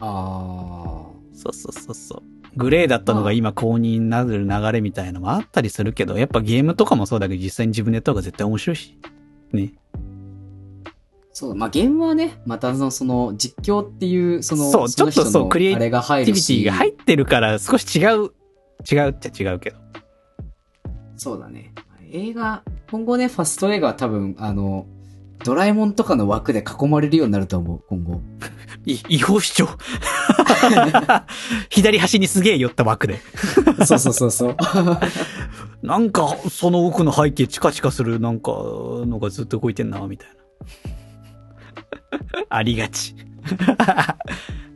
[0.00, 2.22] あそうそうそうそう。
[2.56, 8.98] グレーだったのが今公認になる流れみたいなのもあったりするけど、やっぱゲームとかもそうだけど、実際に自分でやった方が絶対面白いし。
[9.52, 9.72] ね。
[11.32, 16.32] そうだ、まあ、ゲームはね、またその、その実況っていう、その、そうちょっとそうクリエイティビテ。
[16.32, 18.32] ィが入ってるから少し違う、
[18.90, 19.76] 違うっちゃ違うけど。
[21.16, 21.72] そうだね。
[22.10, 24.86] 映画、今後ね、ファスト映画は多分、あの、
[25.44, 28.20] ドラえもんとかの枠で囲まれるようになると思う、今後。
[28.84, 29.68] い違法主張。
[31.70, 33.20] 左端にすげえ寄った枠で。
[33.86, 34.56] そうそうそうそう。
[35.86, 40.34] なんか、その奥の背景チカチカするなんか、のがずっと動いてんな、みたいな。
[42.48, 43.14] ありがち。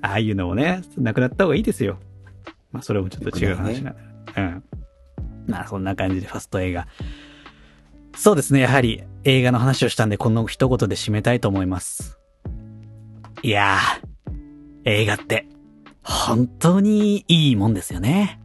[0.03, 1.99] ああいうのもね、なくなった方がいいですよ。
[2.73, 4.01] まあ、それもちょっと違う話なんだ、
[4.37, 4.65] うん。
[5.47, 6.87] まあ、そんな感じでファスト映画。
[8.15, 12.21] そうですね、やはり映画の話をしたんで、この一言で締めたいと思います。
[13.43, 15.49] いやー、映画って、
[16.05, 18.41] 本当にいいもんですよね。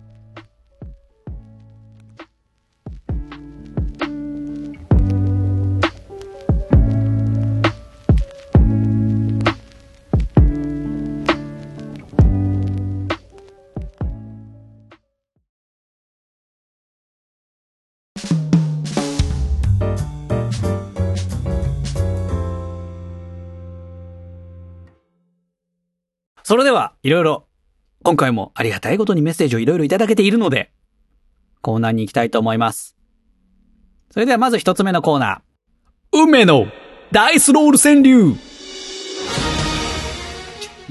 [26.52, 27.48] それでは、いろいろ、
[28.04, 30.70] 今回もありがたいことにメッセージをいろいろいただけているので、
[31.62, 32.98] コーナーに行きたいと思います。
[34.10, 35.40] それではまず一つ目のコーナー。
[36.12, 36.66] 運命の
[37.14, 38.36] ダイスロール川柳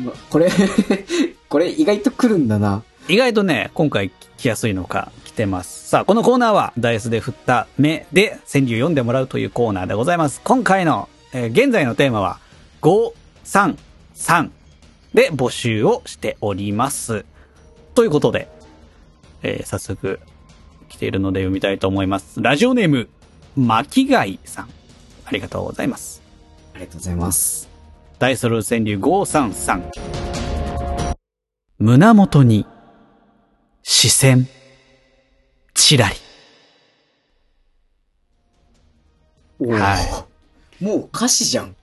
[0.03, 0.49] まこれ、
[1.51, 2.83] これ意外と来るんだな。
[3.07, 5.91] 意外とね、今回来やすいのか来てます。
[5.91, 10.41] さあ、このコーナーはダイスで振った目で川柳読んでもらうというコーナーでございます。
[10.43, 12.39] 今回の、えー現在のテーマは
[12.81, 14.53] 533
[15.15, 17.25] で募集をしております。
[17.95, 18.49] ということで、
[19.43, 20.21] えー早速
[20.89, 22.43] 来ているので読みたいと思います。
[22.43, 23.09] ラジオネーム、
[23.57, 24.69] 巻貝さん。
[25.25, 26.23] ありがとうございます。
[26.75, 27.69] ありがとうございます。
[28.19, 31.15] ダイソル川柳533。
[31.79, 32.67] 胸元に、
[33.83, 34.49] 視線、
[35.75, 36.15] ちらり。
[39.67, 40.27] は
[40.81, 41.77] もう歌詞じゃん。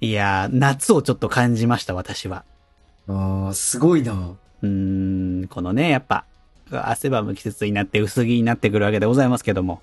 [0.00, 2.44] いやー、夏をちょっと感じました、私は。
[3.08, 4.12] ああ、すごいな。
[4.62, 6.24] うーん、このね、やっぱ、
[6.70, 9.82] 汗ばむ季節になって薄着になってくるわけでございますけども。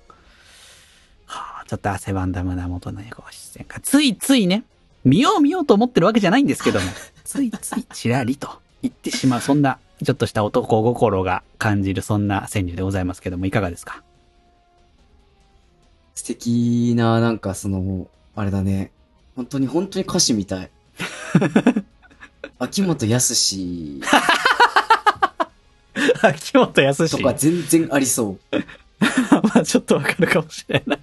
[1.26, 4.64] はあ、ちょっと汗ばんだ胸元のね、こう視線が、ついついね、
[5.04, 6.86] 見よう見ようと思ってるわけじゃないんですけども、
[7.24, 8.48] つ いついちらりと
[8.82, 14.02] 言ってしまう、そんな、ちょっとした男心が感じる、そんな川柳でございますけども、いかがですか？
[16.16, 18.90] 素敵な、なんかその、あれだね。
[19.36, 20.70] 本当に本当に歌詞みたい。
[22.62, 23.34] 秋元康
[26.22, 28.56] 秋元康とか全然ありそう。
[29.42, 30.98] まあちょっとわかるかもしれない。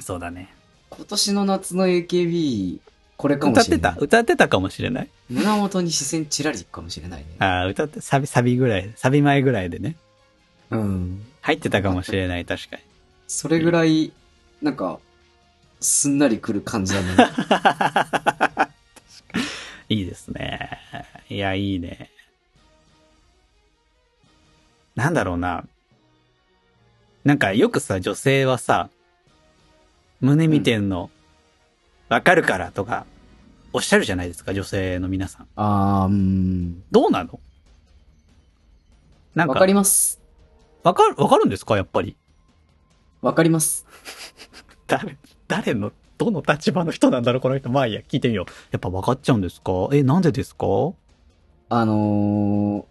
[0.00, 0.52] そうだね。
[0.90, 2.78] 今年の夏の AKB、
[3.16, 3.94] これかも歌っしてれない。
[3.94, 4.00] た？
[4.00, 5.08] 歌ってたかもしれない？
[5.28, 7.26] 胸元に視線チラリかもしれないね。
[7.38, 9.94] ああ、歌って、サビ、サビぐらい、サビ前ぐらいでね。
[10.70, 11.24] うん。
[11.42, 12.82] 入ってたかもしれない、確かに。
[13.28, 14.10] それぐらい、
[14.62, 14.98] なんか、
[15.78, 17.06] すんなりくる感じだね。
[19.90, 20.78] いいですね。
[21.28, 22.10] いや、いいね。
[24.94, 25.64] なんだろうな。
[27.24, 28.88] なんかよくさ、女性はさ、
[30.20, 31.10] 胸見てんの、
[32.08, 33.04] わかるからとか、
[33.72, 35.48] おっしゃるじゃないですか、女性の皆さん。
[35.56, 36.82] あー、うん。
[36.92, 37.40] どうなの？
[39.34, 40.20] なんか、わかります。
[40.84, 42.16] わかる、わかるんですかやっぱり？
[43.22, 43.86] わかります。
[44.86, 45.18] 誰、
[45.48, 45.90] 誰の、
[46.24, 47.70] どの立場の人なんだろうこの人。
[47.70, 48.52] まあいいや、聞いてみよう。
[48.72, 49.72] やっぱ分かっちゃうんですか？
[49.92, 50.66] え、なんでですか？
[51.70, 52.84] あの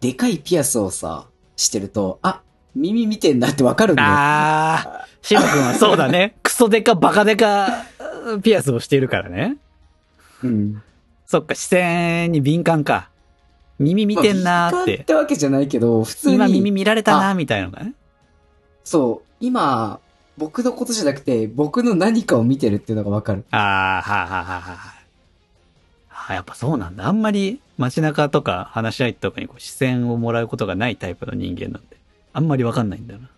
[0.00, 1.26] ー、でかいピアスをさ、
[1.56, 2.40] してると、あ、
[2.74, 4.08] 耳見てんだってわかるんだよ。
[4.10, 6.36] あー、シマ君はそうだね。
[6.42, 7.84] クソデカ、バカデカ、
[8.42, 9.56] ピアスをしているからね。
[10.42, 10.82] うん。
[11.26, 13.10] そっか、視線に敏感か。
[13.78, 14.86] 耳見てんなーっまあっ。
[15.04, 16.34] てわけじゃないけど、普通に。
[16.36, 17.92] 今耳見られたなーみたいなのがね。
[18.84, 20.00] そう、今、
[20.38, 23.44] 僕のことじゃなくて、僕の何かを見てるっていうのがわかる。
[23.50, 24.94] ああ、はあ、はあ、はあ。
[26.10, 27.06] あーやっぱそうなんだ。
[27.06, 31.96] あんまり街中とか話し合いとかにこう視線をもらうことがないタイプの人間なんで。
[32.32, 33.30] あんまりわかんないんだよな。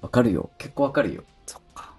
[0.00, 0.50] わかるよ。
[0.58, 1.22] 結構わかるよ。
[1.46, 1.90] そっか。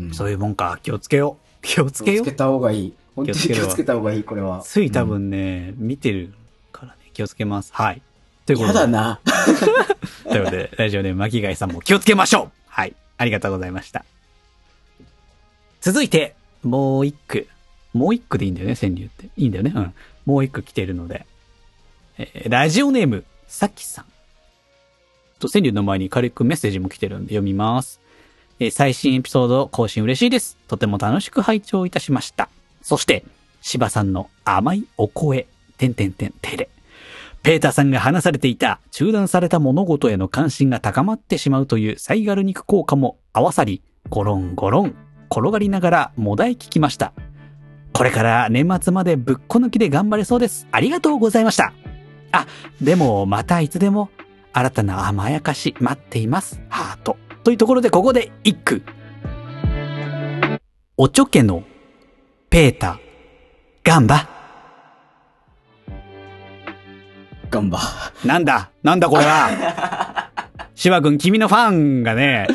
[0.00, 0.78] うんそういうもんか。
[0.82, 1.66] 気をつけよう。
[1.66, 2.36] 気をつけよう気をつけ。
[2.36, 2.92] た方がいい。
[3.14, 4.60] 本当に気をつけた方がいい、これは。
[4.62, 6.32] つい多分ね、見てる
[6.72, 7.72] からね、気をつけます。
[7.74, 8.02] はい。
[8.46, 8.66] といううん。
[8.68, 8.78] ことで。
[8.80, 9.20] やだな。
[10.28, 12.61] ということで、ラジオネーム巻貝さんも気をつけましょうはい。
[13.22, 14.04] ありがとうございました。
[15.80, 17.46] 続いて、もう一句。
[17.92, 19.26] もう一句でいいんだよね、川柳って。
[19.36, 19.72] いいんだよね。
[19.74, 19.94] うん。
[20.26, 21.24] もう一句来てるので。
[22.18, 24.04] えーラジオネーム、さきさん。
[25.38, 28.00] と、川柳の前に軽くメッセージも来てるんで読みます。
[28.58, 30.56] えー最新エピソード更新嬉しいです。
[30.66, 32.48] とても楽しく拝聴いたしました。
[32.82, 33.24] そして、
[33.60, 35.46] 芝さんの甘いお声、
[35.78, 36.68] てんてんてんてれ。
[37.42, 44.94] ペーターさんが話されていた中断された物事への関心が高まってしまうというサイガル肉効果も合わさり、ゴロンゴロン
[45.30, 47.12] 転がりながらもだえ聞きました。
[47.92, 50.68] これから年末までぶっこ抜きで頑張れそうです。
[50.70, 51.72] ありがとうございました。
[52.30, 52.46] あ、
[52.80, 54.10] でもまたいつでも
[54.52, 56.60] 新たな甘やかし待っています。
[56.68, 57.16] ハート。
[57.42, 58.82] というところでここで一句。
[60.96, 61.64] おちょけの
[62.50, 62.98] ペーター、
[63.82, 64.41] ガンバ。
[67.52, 67.78] ガンバ。
[68.24, 68.70] なんだ？
[68.82, 70.30] なんだこれは？
[70.74, 72.48] 芝君、君のファンがね、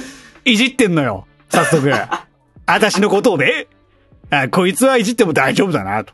[0.44, 1.28] いじってんのよ。
[1.50, 1.90] 早速。
[2.66, 3.68] 私のことをね。
[4.32, 6.14] あ、こいつはいじっても大丈夫だなと。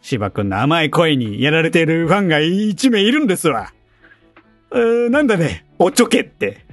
[0.00, 3.72] 芝君の甘い声にやられているファンが一名いるんですわ。
[4.72, 6.64] えー、なんだね、おちょけって。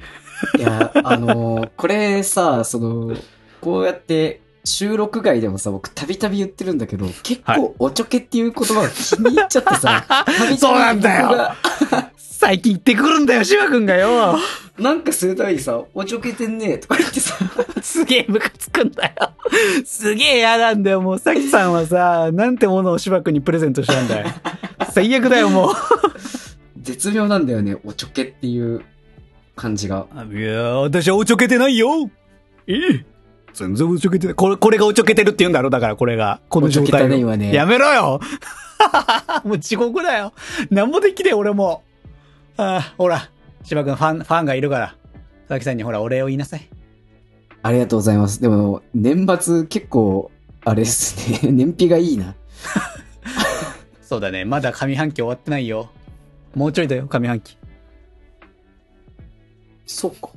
[0.57, 3.15] いや、あのーこれさ、その、
[3.59, 10.05] こうやって、収録外でもさ、僕たびたび言ってるんだけど、結は構おちょけっていう言葉が気に入っちゃってさ、
[10.57, 11.55] そうなんだよ
[12.17, 14.37] 最近言ってくるんだよ、芝君がよ。
[14.77, 17.35] なんかするたびにさ、おちょけてんねとか言ってさ、
[17.81, 19.13] すげえムカつくんだよ。
[19.85, 21.01] すげえ嫌なんだよ。
[21.01, 24.27] もう、さきさんはさ、なんてものを芝君にプレゼントしたんだよ。
[24.91, 25.73] 最悪だよ、もう。
[26.81, 28.83] 絶妙なんだよね、おちょけっていう
[29.55, 30.05] 感じが。
[30.13, 32.09] あいやー、私はおちょけてないよ
[32.67, 33.05] ええ
[33.55, 34.33] 全然おちょけて。
[34.33, 36.41] これ、これがおちょけてるって言うんだろだから、これが。
[36.49, 38.19] この状態ねを今ねやめろよ
[39.45, 40.33] もう地獄だよ。
[40.69, 41.83] なんもできねえ、俺も。
[42.57, 43.29] ああ、ほら。
[43.63, 44.87] 芝君、ファン、ファンがいるから。
[45.47, 46.67] 佐々木さんにほら、お礼を言いなさい。
[47.63, 48.41] ありがとうございます。
[48.41, 50.31] でも、年末結構、
[50.65, 52.35] あれですね、 燃費がいいな。
[54.01, 54.45] そうだね。
[54.45, 55.89] まだ上半期終わってないよ。
[56.53, 57.57] もうちょいだよ、上半期。
[59.85, 60.29] そうか。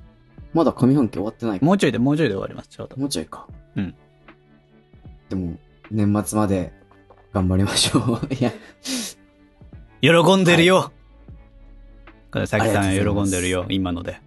[0.54, 1.66] まだ上半期終わってないか。
[1.66, 2.96] もうちょいで、もうちょいで終わります、ちょうど。
[2.96, 3.46] もうちょいか。
[3.76, 3.94] うん。
[5.28, 5.56] でも、
[5.90, 6.72] 年末まで
[7.32, 8.26] 頑張りましょう。
[8.34, 8.52] いや、
[10.00, 10.92] 喜んでるよ。
[12.32, 14.20] これ、さきさん喜んでるよ、今ので。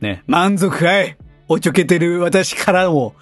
[0.00, 1.16] ね、満足かい？
[1.48, 3.14] おちょけてる私からも、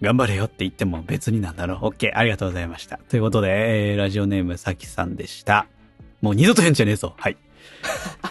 [0.00, 1.78] 頑張れよって言っても別になんだろう。
[1.86, 2.98] オッケー、ありがとうございました。
[3.08, 5.66] ということで、えー、ラジオネームさきさんでした。
[6.20, 7.14] もう二度と変じゃねえぞ。
[7.18, 7.36] はい。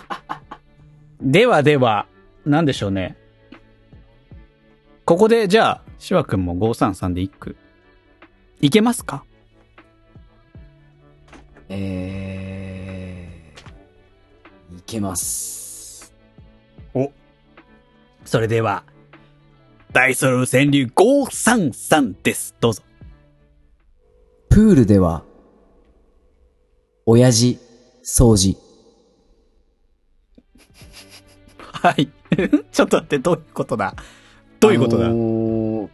[1.21, 2.07] ではでは、
[2.45, 3.17] なんでしょうね。
[5.05, 7.55] ここで、じゃあ、しわくんも533で一句。
[8.61, 9.23] いけますか？
[11.69, 16.13] えー、いけます。
[18.25, 18.83] それでは、
[19.93, 22.55] 大ソロ川柳533です。
[22.59, 22.81] どうぞ。
[24.49, 25.23] プールでは、
[27.05, 27.59] 親父、
[28.03, 28.57] 掃除。
[31.57, 32.09] はい。
[32.71, 33.95] ちょっと待って、どういうことだ？
[34.59, 35.89] どういうことだ、あのー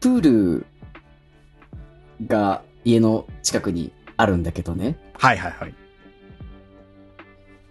[0.00, 0.66] プール
[2.26, 4.96] が家の近くにあるんだけどね。
[5.14, 5.74] はいはいはい。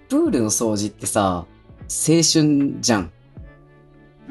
[0.10, 1.46] プールの掃除ってさ、
[1.90, 3.12] 青春じゃん。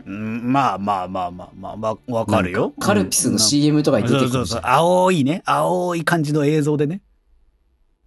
[0.04, 2.74] うんまあまあまあまあまあ、まあ、わかるよ。
[2.78, 4.60] カルピスのうん CM とかに出てそうそうそう。
[4.62, 5.42] 青いね。
[5.46, 7.00] 青い感じの映像でね。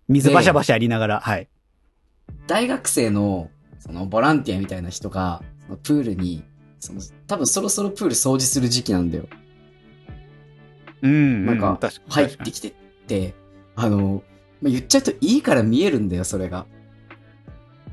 [0.07, 1.49] 水バシャバシャやりながら、はい。
[2.47, 6.43] 大学生の、その、ボランティアみたいな人が、そのプールに、
[6.79, 9.27] その、多分そろそろプール掃除する時期なんだよ。
[11.01, 11.45] うん。
[11.45, 12.73] なんか確かに入ってきてっ
[13.07, 13.33] て、
[13.75, 14.23] あの、
[14.61, 16.65] まあ、言っちゃうといいから見えるんだよ、それが。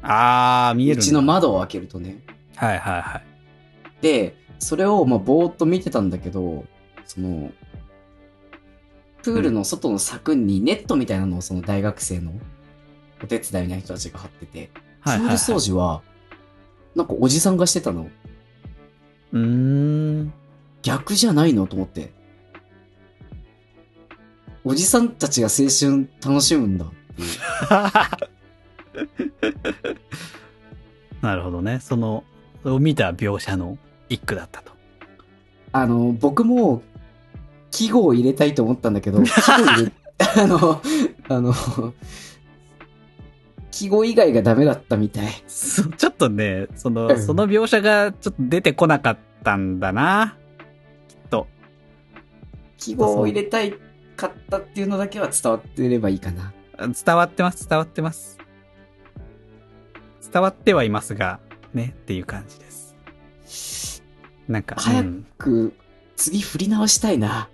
[0.02, 2.22] あー、見えるうちの窓を開けるとね。
[2.56, 3.24] はいはいはい。
[4.02, 6.64] で、それを、まあ、ぼーっと見てたんだけど、
[7.04, 7.50] その、
[9.22, 12.32] プールの外の柵にネットみたいなのをその大学生の
[13.22, 14.70] お手伝いの人たちが貼ってて、
[15.06, 15.36] はいはい、はい。
[15.36, 16.02] プール掃除は、
[16.94, 18.10] なんかおじさんがしてたの。
[19.32, 20.32] うーん。
[20.82, 22.12] 逆じゃないのと思って。
[24.64, 26.86] おじさんたちが青春楽しむんだ。
[31.22, 31.78] なるほどね。
[31.80, 32.24] その、
[32.62, 33.78] それを見た描写の
[34.08, 34.72] 一句だったと。
[35.72, 36.82] あの、僕も、
[37.70, 39.92] 記号を入れたいと思ったんだけど、記号入れ、
[40.42, 40.82] あの、
[41.28, 41.54] あの、
[43.76, 45.30] 記号以外がダメだったみたい。
[45.46, 50.38] そちょっとね、その、うんその描写がちょっと出てこなかったんだな。
[51.08, 51.46] きっと。
[52.78, 53.74] 記号を入れたい
[54.16, 56.54] かったっていうのだけは伝わってればいいかな。
[56.78, 58.38] 伝わってます、伝わってます。
[60.32, 61.38] 伝わってはいますが、
[61.74, 62.70] ね、っていう感じで
[63.46, 64.02] す。
[64.48, 65.74] なんか、早うんく、
[66.16, 67.50] 次振り直したいな。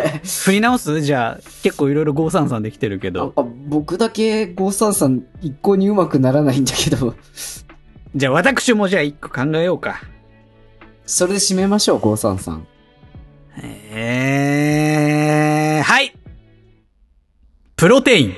[0.44, 1.00] 振り直す？
[1.00, 3.20] じゃあ、結構いろいろ533できてるけど。
[3.20, 7.14] なんか僕だけ533一向にうまくならないんだけど、
[8.14, 10.00] じゃあ私もじゃあ一個考えようか。
[11.04, 12.60] それで締めましょう、533。
[13.62, 16.12] えー、はい
[17.76, 18.34] プロテイン。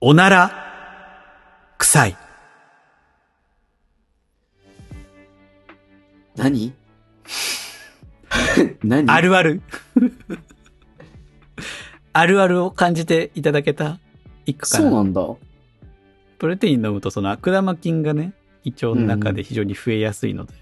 [0.00, 0.52] おなら、
[1.78, 2.16] 臭い。
[6.36, 6.72] 何？
[8.82, 9.10] 何？
[9.10, 9.62] あるある。
[12.12, 14.00] あるあるを感じていただけた
[14.46, 14.90] 一個かな。
[14.90, 15.22] そうなんだ。
[16.38, 18.32] プロテイン飲むとその悪玉菌がね、
[18.64, 20.54] 胃腸の中で非常に増えやすいので、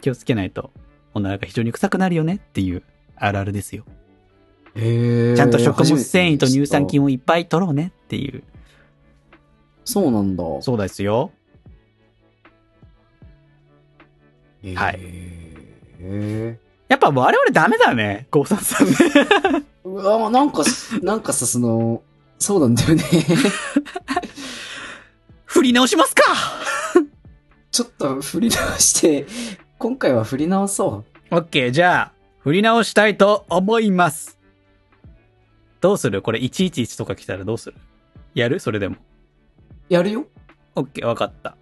[0.00, 0.70] 気をつけないと
[1.14, 2.82] おならが非常に臭くなるよねっていう
[3.16, 3.84] あるあるですよ。
[4.74, 6.86] へちゃんと食物繊維と乳酸を。
[6.86, 8.42] 菌をいっぱい取ろうねっていう。
[9.84, 10.44] そうなんだ。
[10.60, 11.30] そうですよ。
[14.74, 14.98] はい
[16.00, 16.58] へ
[16.88, 18.92] やっぱ我々ダメだね、533ね。
[19.84, 20.62] ーうわ、なんか、
[21.02, 22.02] なんかさ、その、
[22.38, 23.02] そうなんだよね。
[25.46, 26.22] 振り直しますか
[27.72, 29.26] ちょっと振り直して、
[29.78, 31.34] 今回は振り直そう。
[31.34, 34.38] オッケー、じゃあ、振り直したいと思います。
[35.80, 36.22] どうする？
[36.22, 37.76] これ111とか来たらどうする？
[38.34, 38.60] やる？
[38.60, 38.96] それでも。
[39.88, 40.26] やるよ。
[40.74, 41.56] オッケー、わかった。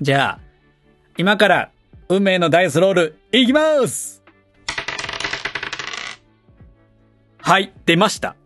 [0.00, 0.38] じゃあ、
[1.18, 1.70] 今から、
[2.08, 4.19] 運命のダイスロール、いきます
[7.42, 8.36] はい、出ました。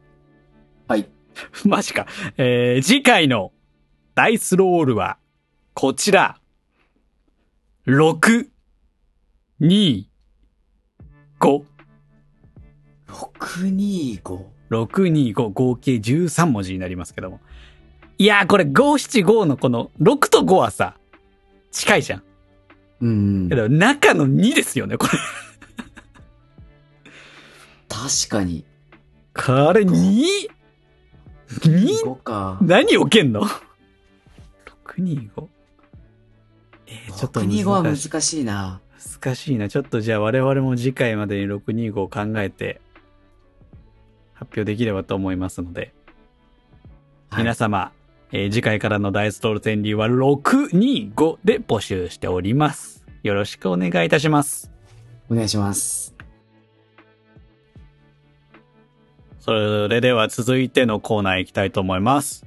[0.88, 1.08] はい。
[1.66, 2.06] マジか。
[2.36, 3.52] えー、次回の
[4.14, 5.18] ダイスロールは、
[5.74, 6.38] こちら。
[7.86, 8.48] 6、
[9.60, 10.04] 2、
[11.40, 11.64] 5。
[13.08, 14.44] 625。
[14.70, 17.40] 625合計13文字になりますけども。
[18.16, 20.96] いやーこれ575のこの6と5はさ、
[21.70, 22.22] 近いじゃん。
[23.00, 23.56] うんけ。
[23.56, 25.12] ど中の2ですよね、これ。
[27.88, 28.64] 確かに。
[29.34, 30.48] これ 2?2?
[32.04, 32.58] 5か。
[32.62, 33.42] 何置けんの
[34.86, 35.48] ?625?
[36.86, 38.10] えー、ちょっと625は難しい。
[38.10, 38.80] 難しいな。
[39.22, 39.68] 難しいな。
[39.68, 42.80] ちょっとじゃあ我々も次回までに625を考えて
[44.34, 45.92] 発表できればと思いますので、
[47.30, 47.92] はい皆様、
[48.30, 53.04] えー次回からのダイストール川柳は625で募集しております。
[53.22, 54.70] よろしくお願いいたします。
[55.30, 56.03] お願いします。
[59.44, 62.46] それでは続いてのコーナー行きたいと思います。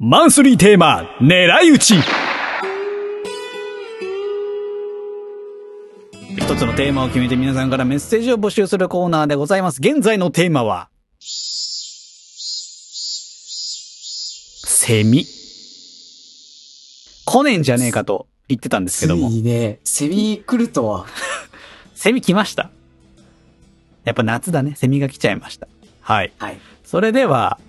[0.00, 1.94] マンスリーテーマ、狙い撃ち
[6.36, 9.78] 一つのテーマを決めて皆さんからメッセージを募集するコーナーでございます。
[9.80, 10.88] 現在のテーマは、
[14.64, 15.24] セミ。
[17.24, 21.06] 来ねえんじゃねえかと言ってたんですけどもつ、いにね、セミ来るとは。
[21.94, 22.72] セミ来ました。
[24.08, 24.74] やっぱ夏だね。
[24.74, 25.68] セミが来ちゃいました。
[26.00, 26.32] はい。
[26.38, 26.58] はい。
[26.82, 27.60] それでは、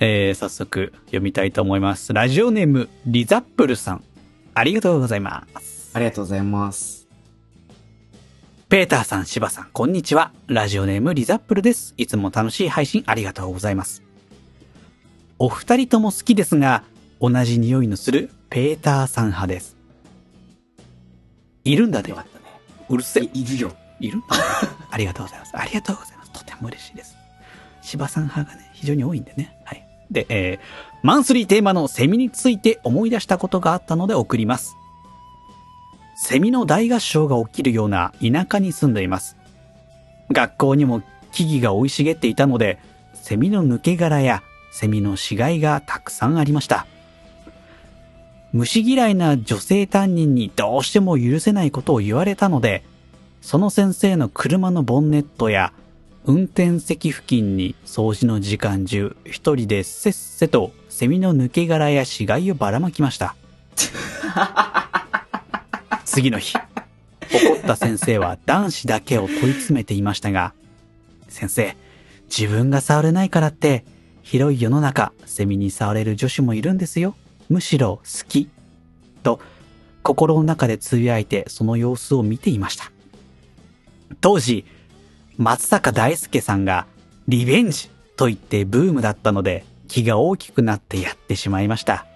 [0.00, 2.14] えー、早速読みたいと思います。
[2.14, 4.04] ラジオネーム、リザップルさん。
[4.54, 5.90] ありがとうございます。
[5.92, 7.06] ありがとうございます。
[8.70, 10.32] ペーターさん、シバさん、こんにちは。
[10.46, 11.92] ラジオネーム、リザップルです。
[11.98, 14.02] いつも楽しい配信ありがとうございます。
[15.38, 16.82] お二人とも好きですが、
[17.20, 19.76] 同じ匂いのするペーターさん派です。
[21.64, 22.22] いるんだでよか。
[22.22, 22.44] ったね。
[22.88, 23.42] うるせえい。
[23.42, 23.76] いるよ。
[24.00, 24.22] いる？
[24.90, 25.56] ありがとうございます。
[25.56, 26.30] ありがとうございます。
[26.32, 27.16] とても嬉しいです。
[27.82, 29.56] 芝さん派がね、非常に多いんでね。
[29.64, 29.86] はい。
[30.10, 30.58] で、えー、
[31.02, 34.76] マンスリーテーマのセミについて思い出したことがあったので送ります。
[36.16, 39.36] セミの大合唱が起きるような田舎に住んでいます。
[40.32, 42.78] 学校にも木々が生い茂っていたので、
[43.14, 44.42] セミの抜け殻や
[44.72, 46.86] セミの死骸がたくさんありました。
[48.52, 52.82] 虫嫌いな女性担任にどうしても許せないことを言われたので、
[53.46, 55.72] その先生の車のボンネットや
[56.24, 63.36] 運転席付近に掃除の時間中一人でせっせとセミの抜け殻や死骸をばらまきました。
[66.04, 70.52] 次の日、怒った先生は男子だけを問い詰めていましたが、
[71.28, 71.76] 先生、
[72.24, 73.84] 自分が触れないからって、
[74.24, 77.14] 広い世の中、セミに触れる女子もいるんですよ。
[77.48, 78.48] むしろ好き。
[79.22, 79.38] と、
[80.02, 82.90] 心の中でつぶやいてその様子を見ていました。
[84.20, 84.64] 当時、
[85.36, 86.86] 松坂大輔さんが
[87.28, 92.06] リベンジと言ってブームだったので気が大きくなってやってしまいました。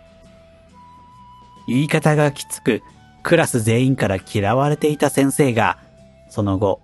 [1.66, 2.82] 言い方がきつく、
[3.22, 5.78] クラス全員から嫌われていた先生が、
[6.28, 6.80] その後、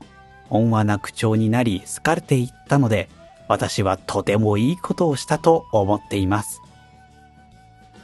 [0.51, 3.09] 温和な口調になり好かれていったので、
[3.49, 6.61] 私はとてもいいことをしたと思っています。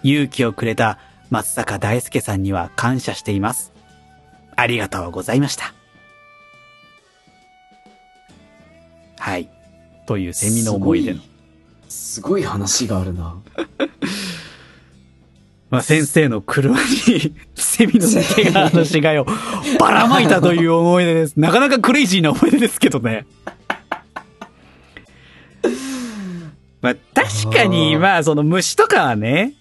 [0.03, 0.99] 勇気をくれた
[1.31, 3.73] 松坂大輔さんには感謝しています。
[4.57, 5.75] ありがとうございました。
[9.33, 9.49] はい。
[10.05, 11.21] というセミの思い出の。
[11.89, 13.35] すごい話があるな。
[15.71, 19.27] まあ、先生の車にセミの抜け殻の死骸を
[19.79, 21.41] ばらまいたという思い出です。
[21.41, 23.25] なかなかクレイジーな思い出ですけどね。
[26.83, 29.55] まあ、確かに、まあ、その虫とかはね、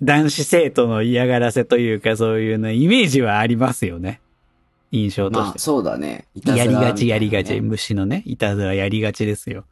[0.00, 4.20] 男子生徒の嫌がらせというか、そういうね、イメージはありますよね。
[4.92, 5.58] 印象としてまあ、。
[5.58, 6.28] そうだね。
[6.44, 7.60] やりがちやりがち。
[7.60, 9.64] 虫のね、いたずらやりがちですよ。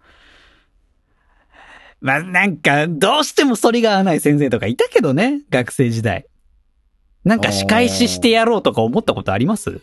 [2.01, 6.27] まあ、なんか、どうしても反りが合わない先生とかいたけどね、学生時代。
[7.23, 9.83] なんか仕返ししてやろうとか思ったことあります？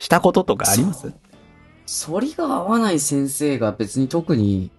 [0.00, 1.12] したこととかあります？
[2.08, 4.72] 反りが合わない先生が別に特に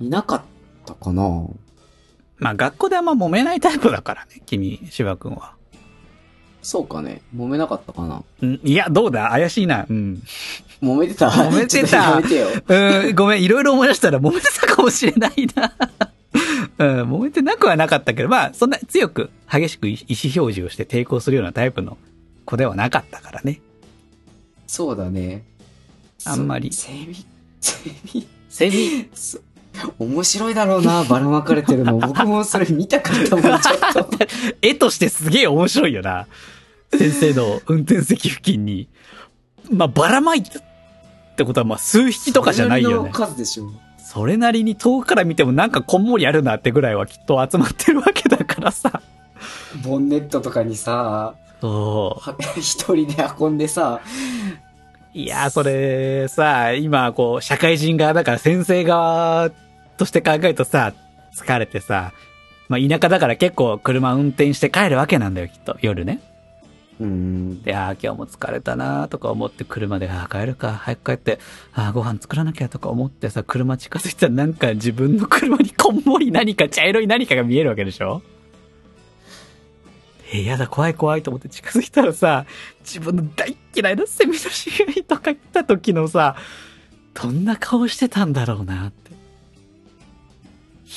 [0.00, 0.42] いなかっ
[0.86, 1.46] たかな。
[2.38, 5.57] まあ、学校であんま揉めないタイプだからね、君、芝君は。
[6.68, 7.22] そうかね。
[7.34, 8.22] 揉めなかったかな。
[8.42, 9.30] うんいや、どうだ？
[9.30, 9.86] 怪しいな。
[9.88, 10.22] うん。
[10.82, 11.30] 揉めてた？
[11.30, 12.48] 揉めてた ちょっとやめてよ。
[13.06, 15.72] うん、ごめん、いろいろ思い出したら揉めてたかもしれないな。
[16.76, 19.98] うん、揉めてなくはなかったけど、まあ、そんな強く激しく意思
[20.42, 21.96] 表示をして抵抗するようなタイプの
[22.44, 23.62] 子ではなかったからね。
[24.66, 25.44] そうだね。
[26.26, 27.14] あんまりそセミ、
[27.62, 27.76] セ
[28.12, 29.38] ミ、セミ、そ
[29.98, 31.96] 面白いだろうな、ばらまかれてるの。
[31.98, 34.18] 僕もそれ見たかったもん、ちょっと。
[34.60, 36.26] 絵としてすげえ面白いよな。
[36.92, 38.88] 先生の運転席付近に。
[39.70, 40.62] まあ、ばらまいたっ
[41.36, 43.26] てことは、まあ、数匹とかじゃないよねそれなりの。
[43.26, 43.70] 数でしょ。
[43.98, 49.02] それなりに遠くから見てもなんかこんもりあるなってぐらいはきっと集まってるわけだからさ。
[49.84, 54.00] ボンネットとかにさ、そは一人で運んでさ、
[55.14, 55.18] う。
[55.18, 59.50] いやー、それさ、今こう、社会人側だから先生側
[59.98, 60.94] として考えるとさ、
[61.34, 62.12] 疲れてさ、
[62.68, 65.76] まあ田舎だから結構車運転して帰るわけなんだよ、きっと。
[65.80, 66.20] 夜ね。
[67.00, 67.62] うん。
[67.62, 71.38] で、ああ、今日も疲れたなとか思って車で、ああ、帰るか、早く帰って、
[71.72, 78.22] ああ、ご飯作らなきゃとか思ってさ、車近づいたらなんか自分の車にこんもり何か茶色い何かが見えるわけでしょ？
[80.32, 82.44] え、やだ、怖い怖いと思って近づいたらさ、
[82.80, 86.36] 自分の大嫌いなセミの死骸とか来た時のさ、
[87.14, 89.12] どんな顔してたんだろうなって。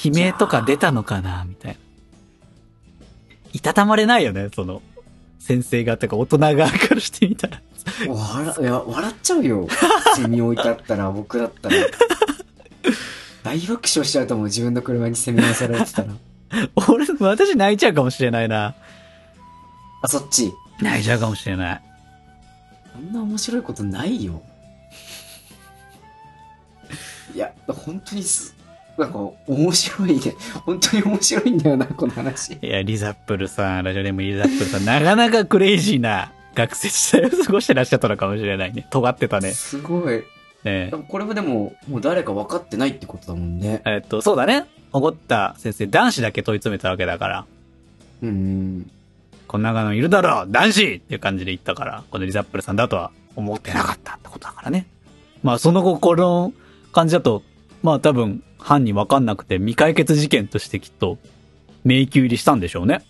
[0.03, 1.77] 悲鳴とか出たのかなみたいな。
[3.53, 4.81] いたたまれないよね、その、
[5.41, 7.61] 先生側とか大人側からしてみたら。
[8.07, 9.67] 笑、いや、笑っちゃうよ。
[10.15, 11.75] セミ置いてあったら、 僕だったら。
[13.43, 16.13] 大爆笑しちゃうと思う、自分の車にセミ乗せられてたら。
[16.87, 18.75] 俺、私泣いちゃうかもしれないな。
[20.03, 20.53] あ、そっち。
[20.79, 21.81] 泣いちゃうかもしれない。
[22.93, 24.43] こんな面白いことないよ。
[27.33, 28.55] いや、本当にす、
[28.97, 30.35] なんか、面白いね。
[30.65, 32.57] 本当に面白いんだよな、この話。
[32.61, 38.85] いや、リザップルさん、ラジオネームリザップルさん、なかなかクレイジーな学生時代を過ごしてらっしゃったのかもしれないね。
[38.89, 39.51] 尖ってたね。
[39.51, 40.23] すごい。
[40.63, 43.81] ねこれもでも、もう誰か分かってないってことだもんね。
[43.85, 44.65] えっと、そうだね。
[44.93, 47.45] 怒った先生、男子だけ問い詰めたわけだから、
[48.21, 48.91] うん。
[49.47, 54.85] こんなのいるだろう男子っていう感じで言ったから、このリザップルさんだとは思ってなかったってことだからね。
[55.43, 56.53] まあ、その後、この
[56.91, 57.43] 感じだと、
[57.83, 61.17] まあ多分、犯人わかんなくて未解決事件としてきっと、
[61.83, 63.03] 迷宮入りしたんでしょうね。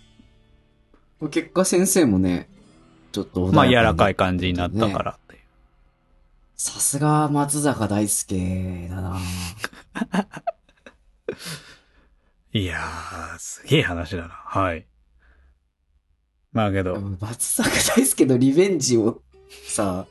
[1.29, 2.49] 結果先生もね、
[3.11, 5.41] ちょっとまあ、柔らかい感じになったからっていう。
[6.55, 9.19] さすが松坂大輔だな
[12.53, 14.29] いやー、すげえ話だな。
[14.29, 14.85] はい。
[16.53, 19.21] まあけど、松坂大輔のリベンジを
[19.67, 20.05] さ、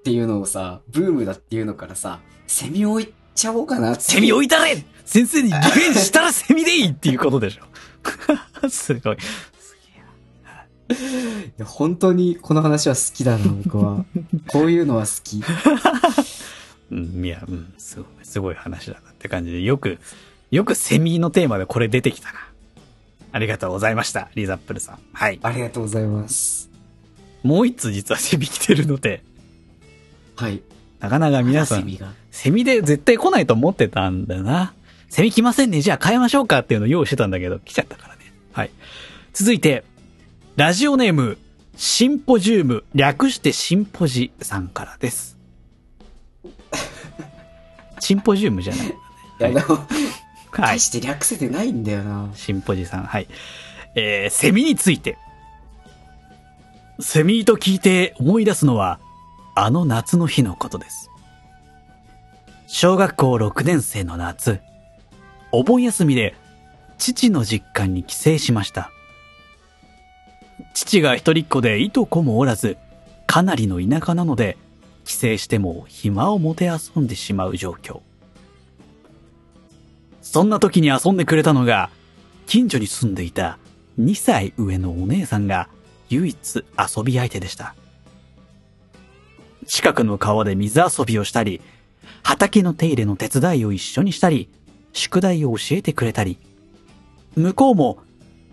[0.00, 3.94] っていうのをさ、ブームだっていうのからさ、セミ置いちゃおうかな。
[3.94, 7.64] セミ置いたれ先生にリベンジしたらセミでいいっていうことでしょ。
[8.68, 9.16] すごい。
[9.16, 10.94] い
[11.56, 14.04] や本当にこの話は好きだな、僕は。
[14.48, 15.42] こういうのは好き。
[16.90, 19.98] うん、いや、うん、すごい、すごい話だなって感じで、よく、
[20.50, 22.40] よくセミのテーマでこれ出てきたな。
[23.32, 24.98] ありがとうございました、リザップルさん。
[25.14, 25.40] はい。
[25.42, 26.68] ありがとうございます。
[27.42, 29.22] もう一つ実はセミ来てるので、
[30.36, 30.62] はい。
[31.00, 31.98] なかなか皆さん、
[32.42, 34.74] セミで絶対来ないと思ってたんだよな。
[35.08, 35.80] セミ来ませんね。
[35.80, 38.22] じゃあ変えましょうかっていうのを用意してたんだけど、来ちゃったからね。
[38.50, 38.70] はい。
[39.32, 39.84] 続いて、
[40.56, 41.38] ラジオネーム、
[41.76, 45.38] シンポジウム、略してシンポジさんからです。
[48.00, 48.88] シンポジウムじゃない。
[48.88, 48.92] い
[49.38, 49.86] や、でも、はい。
[50.50, 52.28] 大して略せてないんだよな。
[52.34, 53.04] シンポジさん。
[53.04, 53.28] はい。
[53.94, 55.16] えー、セミについて。
[56.98, 58.98] セミと聞いて思い出すのは、
[59.54, 61.11] あの夏の日のことです。
[62.74, 64.58] 小学校6年生の夏、
[65.52, 66.34] お盆休みで
[66.96, 68.90] 父の実家に帰省しました。
[70.72, 72.78] 父が一人っ子でいとこもおらず、
[73.26, 74.56] かなりの田舎なので、
[75.04, 78.00] 帰省しても暇をもてあそんでしまう状況。
[80.22, 81.90] そんな時に遊んでくれたのが、
[82.46, 83.58] 近所に住んでいた
[84.00, 85.68] 2歳上のお姉さんが
[86.08, 87.74] 唯一遊び相手でした。
[89.66, 91.60] 近くの川で水遊びをしたり、
[92.22, 94.48] 畑の手入れの手伝いを一緒にしたり、
[94.92, 96.38] 宿題を教えてくれたり、
[97.36, 97.98] 向こうも、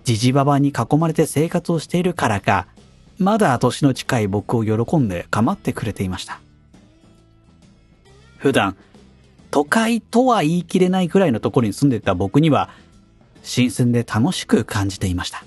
[0.04, 2.68] じじばばに囲まれて生活をしているからか、
[3.18, 6.40] まだ年の近い僕を喜んで構ってくれていました。
[8.38, 8.78] 普段、
[9.52, 12.70] 都会とは言い切れないくらいのところに住んでいた僕には、
[13.44, 15.44] 新鮮で楽しく感じていました。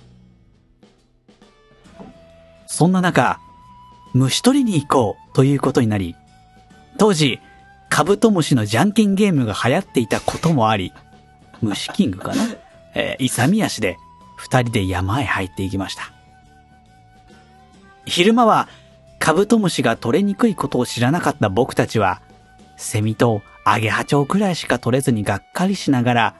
[2.66, 3.40] そんな中、
[4.12, 6.14] 虫取りに行こうということになり、
[6.98, 7.40] 当時、
[7.92, 10.94] カブトムシのじゃんけんゲームが流行っていたこともあり、
[11.60, 12.42] 虫キングかな？
[12.96, 13.98] えー、勇み足で
[14.36, 16.10] 二人で山へ入っていきました。
[18.06, 18.66] 昼間は
[19.18, 22.22] カブトムシが取れにくいことを知らなかった僕たちは、
[22.78, 26.34] セミとアゲハチョウくらいしか取れずにがっかりしながら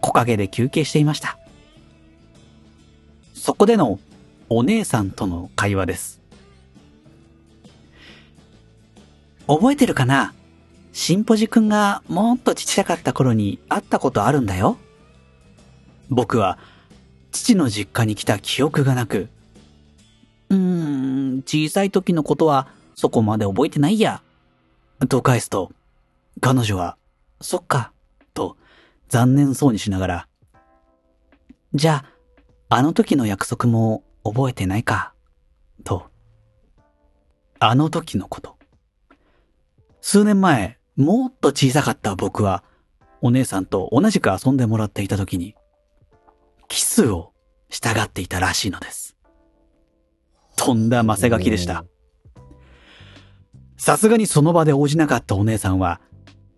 [0.00, 1.38] 木陰で休憩していました。
[3.32, 4.00] そこでの
[4.48, 6.20] お姉さんとの会話です。
[9.46, 10.34] 覚えてるかな？
[10.96, 14.78] シンポジ君がもっとちっちゃかった頃に会ったことあるんだよ。
[16.08, 16.58] 僕は
[17.32, 19.28] 父の実家に来た記憶がなく、
[20.48, 24.22] うーん、小さい時のことはそこまで覚えてないや。
[25.10, 25.70] と返すと、
[26.40, 26.96] 彼女は、
[27.42, 27.92] そっか、
[28.32, 28.56] と
[29.10, 30.28] 残念そうにしながら、
[31.74, 32.06] じゃ
[32.70, 35.12] あ、あの時の約束も覚えてないか、
[35.84, 36.06] と。
[37.58, 38.56] あの時のこと。
[40.00, 42.64] 数年前、もっと小さかった僕は、
[43.20, 45.54] お姉さんと同じく遊んでもらっていた時に、
[46.68, 47.32] キスを
[47.68, 49.16] したがっていたらしいのです。
[50.56, 51.84] とんだマセガキでした。
[53.76, 56.00] さすがにその場で応じなかったお姉さんは、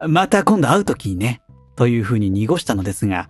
[0.07, 1.43] また今度会う時にね、
[1.74, 3.28] という風に濁したのですが、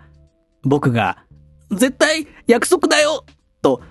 [0.63, 1.25] 僕が、
[1.71, 3.25] 絶対約束だよ
[3.61, 3.83] と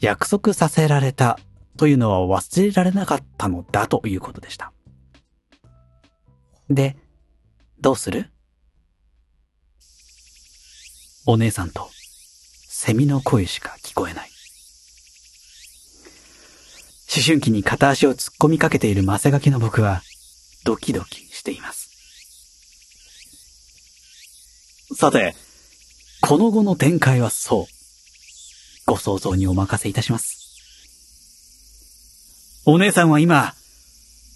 [0.00, 1.38] 約束させられた
[1.76, 4.72] というのは忘れられなかったのだということでした。
[6.70, 6.96] で、
[7.80, 8.30] どうする？
[11.26, 11.90] お姉さんと
[12.68, 14.30] セミの声しか聞こえない。
[17.14, 20.02] 思春期に片足を突っ込みかけているマセガキの僕は
[20.64, 21.90] ドキドキしています。
[24.96, 25.34] さて、
[26.20, 27.66] この後の展開はそう。
[28.86, 30.36] ご想像にお任せいたします。
[32.64, 33.54] お姉さんは今、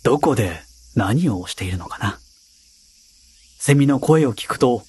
[0.03, 0.61] どこで
[0.97, 2.19] 何をしているのかな？
[3.67, 4.83] セミの声を聞くと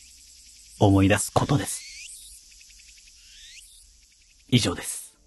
[0.81, 1.81] 思い出すことです。
[4.49, 5.17] 以上です。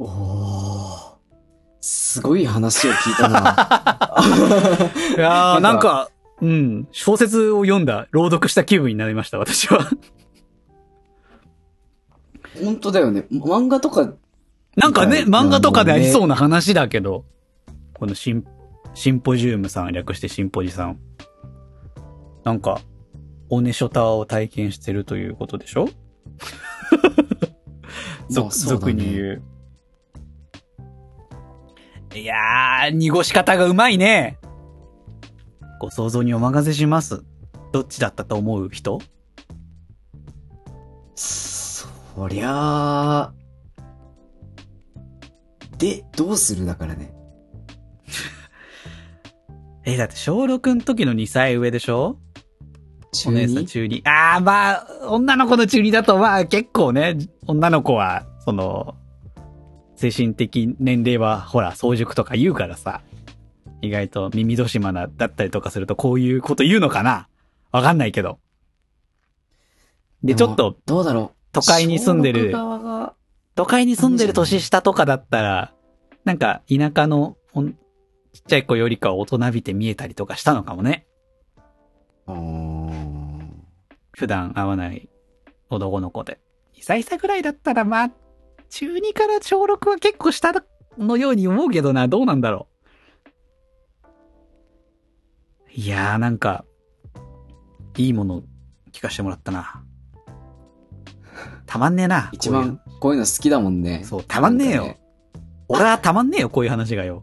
[0.00, 1.12] おー。
[1.80, 3.38] すごい話を聞いたな。
[5.16, 6.10] いやー、なんんか、
[6.40, 9.88] うん、小説を読んだ、朗読した気分になりました、私は。
[12.60, 13.26] 本当だよね。
[13.30, 14.14] 漫画とか、
[14.74, 17.24] なんかね、漫画とかでありそうな話だけど、
[17.94, 18.44] このシン、
[18.94, 20.98] シンポジウムさん、略してシンポジさん。
[22.44, 22.80] なんか、
[23.48, 25.88] オネショタを体験してるということでしょ？
[28.34, 29.42] まあそうだね俗に言う。
[32.14, 34.38] いやー、濁し方がうまいね。
[35.80, 37.24] ご想像にお任せします。
[37.72, 39.00] どっちだったと思う人？
[41.14, 41.88] そ
[42.28, 43.32] りゃあ、
[45.78, 46.66] で、どうする？
[46.66, 47.12] だからね。
[49.84, 52.18] え、だって小6の時の2歳上でしょ？
[53.12, 53.66] 中お姉さん二？
[53.66, 54.02] 中二。
[54.06, 58.94] ああ、まあ、女の子の中二だと、まあ結構ね、女の子は、その、
[59.96, 63.02] 精神的年齢は、ほら、早熟とか言うからさ、
[63.80, 67.28] 意外と耳戸島な、だったりとかすると、こういうこと言うのかな？
[67.72, 68.38] わかんないけど。
[70.22, 71.36] で、ちょっと、、どうだろう。
[71.52, 72.52] 都会に住んでる
[73.54, 75.74] 都会に住んでる年下とかだったら、
[76.24, 77.36] なんか、田舎の、
[78.32, 81.06] ちっちゃい子よりかは大人びて見えたりとかしたのかもね。
[84.12, 85.08] 普段会わない
[85.68, 86.40] 男の子で。
[86.76, 88.10] 2歳差ぐらいだったら、まあ、
[88.70, 90.52] 中2から小6は結構下
[90.98, 92.72] のように思うけどな、どうなんだろう。
[95.74, 96.64] いやーなんか、
[97.96, 98.42] いいもの
[98.92, 99.82] 聞かせてもらったな。
[101.66, 102.30] たまんねえな。
[102.32, 104.02] 一番、こういうの好きだもんね。
[104.04, 105.00] そうたまんねえよなんか
[105.68, 107.22] 俺はたまんねえよ、こういう話がよ。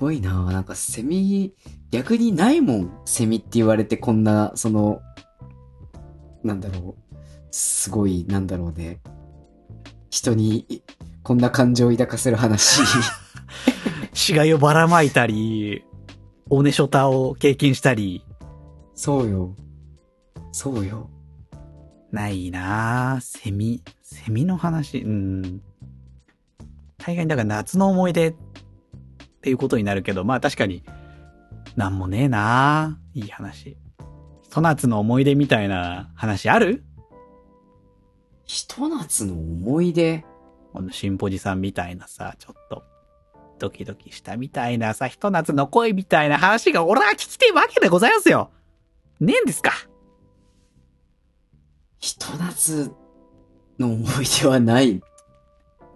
[0.00, 1.52] すごいななんかセミ、
[1.90, 3.02] 逆にないもん。
[3.04, 5.02] セミって言われてこんな、その、
[6.42, 7.16] なんだろう。
[7.50, 8.98] すごい、なんだろうね。
[10.08, 10.80] 人に、い
[11.22, 12.80] こんな感情を抱かせる話。
[14.14, 15.84] 死骸をばらまいたり、
[16.48, 18.24] オネショタを経験したり、
[18.94, 19.54] そうよ。
[20.50, 21.10] そうよ。
[22.10, 23.20] ないなぁ。
[23.20, 25.60] セミ、セミの話、うん。
[26.96, 28.34] 大概にだから夏の思い出っ
[29.42, 30.82] ていうことになるけど、まあ確かに、
[31.76, 33.20] なんもねえなぁ。
[33.20, 33.76] いい話。
[34.42, 36.84] ひと夏の思い出みたいな話ある？
[38.44, 40.24] ひと夏の思い出？
[40.72, 42.82] このシンポジさんみたいなさ、ちょっと、
[43.58, 48.50] ドキドキしたみたいなさ、ひと夏の恋みたいな話が俺は聞きてえわけでございますよ。
[49.20, 49.72] ねえんですか？
[51.98, 52.90] ひと夏
[53.78, 55.00] の思い出はない。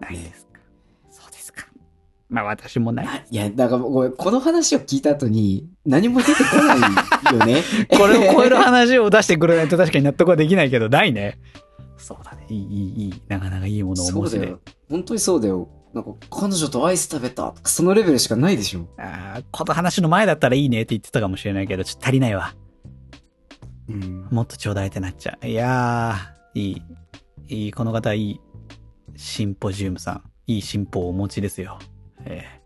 [0.01, 0.44] ないです。
[2.35, 3.07] まあ私もない。
[3.07, 7.63] ないや、だからごめんこの話を聞いた後に何も出てこないよね。
[7.89, 11.39] これを超える話を出してくれないと確かに納得はできないけど、ないね。
[11.97, 12.45] そうだね。
[12.49, 13.23] いい、いい、いい。
[13.29, 14.61] なかなかいいものを申しでそうだよ。。
[14.91, 15.69] 本当にそうだよ。
[15.95, 18.89] なんか、彼女とアイス食べたとか、そのレベルしかないでしょ。
[18.99, 22.53] ああ、この話の前だったらいいねって言ってたかもしれないけど、ちょっと足りないわ。
[23.89, 24.29] うん。
[24.33, 25.47] もっとちょうだいってなっちゃう。
[25.47, 26.83] いやー、いい。
[27.49, 28.41] いい、この方いい。
[29.17, 30.23] シンポジウムさん。
[30.47, 31.79] いい進歩をお持ちですよ。
[32.27, 32.65] ええ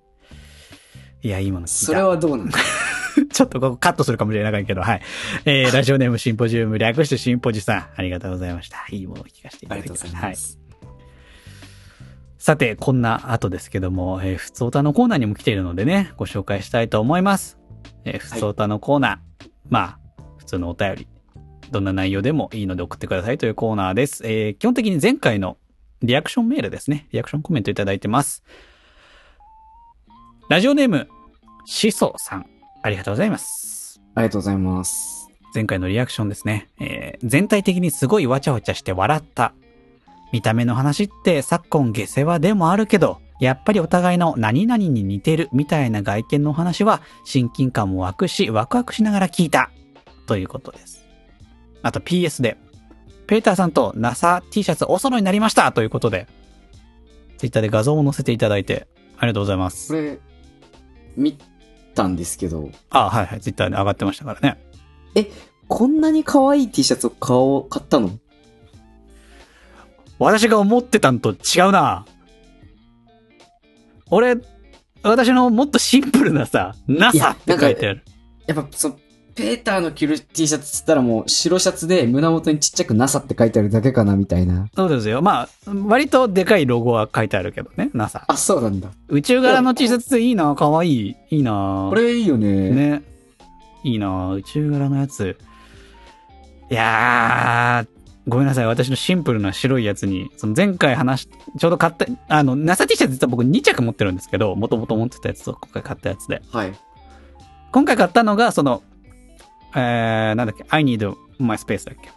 [1.22, 1.66] いや、いいもの。
[1.66, 2.58] それはどうなんだ？
[3.32, 5.02] ちょっとここカットするかもしれないけど、はい。
[5.44, 8.86] えー、ラジオネームシンポジウム、略してシンポジさん、ありがとうございました。
[8.90, 10.26] いいものを聞かせていたありがとうごだきました。
[10.26, 10.36] はい。
[10.36, 10.58] ざい。
[12.38, 17.58] さて、こんな後ですけども、えー、ふつおたのコーナーにも来ているのでね、ご紹介したいと思います。
[18.04, 19.48] えー、ふつおたのコーナー。
[19.68, 19.98] まあ、
[20.38, 21.08] 普通のお便り。
[21.70, 24.22] どんな内容でもいいので送ってくださいというコーナーです。
[24.24, 25.58] えー、基本的に前回の
[26.02, 27.08] リアクションメールですね。
[27.12, 28.44] リアクションコメントいただいてます。
[30.48, 31.08] ラジオネーム、
[31.66, 32.46] しそさん。
[32.82, 34.00] ありがとうございます。
[34.14, 35.28] ありがとうございます。
[35.54, 36.68] 前回のリアクションですね。
[36.80, 39.52] えー全体的にすごいわちゃわちゃして笑った。
[40.32, 49.70] 見た目の話って昨今下世話でもあるけど、やっぱりお互いの何々に似てるみたいな外見のお話は親近感も湧くし、ワクワクしながら聞いた。
[50.26, 51.04] ということです。
[51.82, 52.56] あと PS で、
[53.26, 56.26] ペーターさんと NASA T シャツお揃いになりましたということで、
[57.36, 58.88] ツイッターで画像を載せていただいて、
[59.18, 59.94] ありがとうございますこ。
[59.94, 60.18] れ、
[61.16, 61.38] 見
[61.94, 64.58] たんですけど、あ、はいはい、ツイッターで上がってましたからね。
[65.68, 68.18] こんなに可愛い T シャツを買おう、買ったの？
[70.18, 71.34] 私が思ってたんと違
[71.68, 72.06] うな。
[74.10, 74.36] 俺、
[75.02, 78.04] 私のもっとシンプルなさ、い NASA やって書いてある。
[78.46, 78.98] やっぱ、そう、
[79.38, 84.68] ペーターの着る T シャツっつったらもう白シャツで胸元にちっちゃく NASA って書いてあるだけかなみたいな。
[84.74, 85.22] そうですよ。
[85.22, 85.48] まあ、
[85.86, 88.24] 割とでかいロゴは書いてあるけどね、NASA。
[88.26, 88.90] あ、そうなんだ。
[89.06, 91.16] 宇宙柄の T シャツいいな、かわいい。
[91.30, 92.70] いいなこれいいよね。
[92.70, 93.02] ね。
[93.84, 95.36] いいな宇宙柄のやつ。
[96.68, 97.88] いやー、
[98.26, 98.66] ごめんなさい。
[98.66, 101.28] 私のシンプルな白いやつに、その前回話し、
[101.60, 106.42] ちょうど買った、あの、ナサ T シャツ実は僕2着持ってるんですけど、もともと持ってたやつと今回買ったやつで。
[106.50, 106.72] はい。
[107.70, 108.82] 今回買ったのが、その、
[109.74, 112.10] えー、なんだっけ、I need my space だっけ？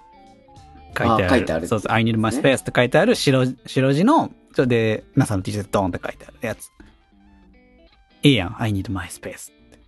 [0.97, 1.25] 書いてある。
[1.25, 1.67] あ書いてある。
[1.67, 3.15] そうそう、I need my space って書いてある。
[3.15, 6.69] 白、白地の、それで、NASA の T シャツドーンって書いてあるやつ。
[8.23, 9.79] いいやん、I need my space って。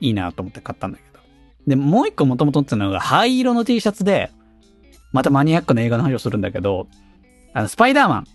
[0.00, 1.20] いいなと思って買ったんだけど。
[1.66, 4.30] で、もう一個もともとってたのが、灰色の T シャツで、
[5.12, 6.88] またマニアックな映画の話をするんだけど、
[7.52, 8.26] あの、スパイダーマン、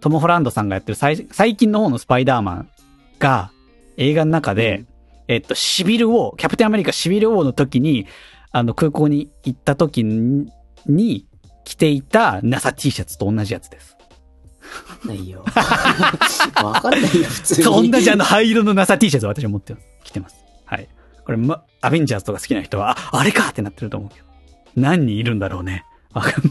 [0.00, 2.70] トム・ホランドさんがやってる最最近の方のスパイダーマン
[3.18, 3.52] が、
[3.98, 4.86] 映画の中で、
[5.28, 8.06] えっと、シビル王、キャプテンアメリカシビル王の時に、
[8.50, 10.50] あの、空港に行った時に、
[10.86, 11.26] に
[11.64, 13.96] 着ていた NASA T シャツと同じやつです。
[15.04, 15.44] ないよ。
[16.62, 17.64] わかんないよ、普通に。
[17.64, 19.86] と同じあの灰色の NASA T シャツを私は持ってます。
[20.04, 20.44] 着てます。
[20.64, 20.88] はい。
[21.24, 24.26] これ、ま、アベンジャーズとか好きな人は、あ、あれかってなってると思うけど。
[24.76, 25.84] 何人いるんだろうね。
[26.12, 26.44] わかん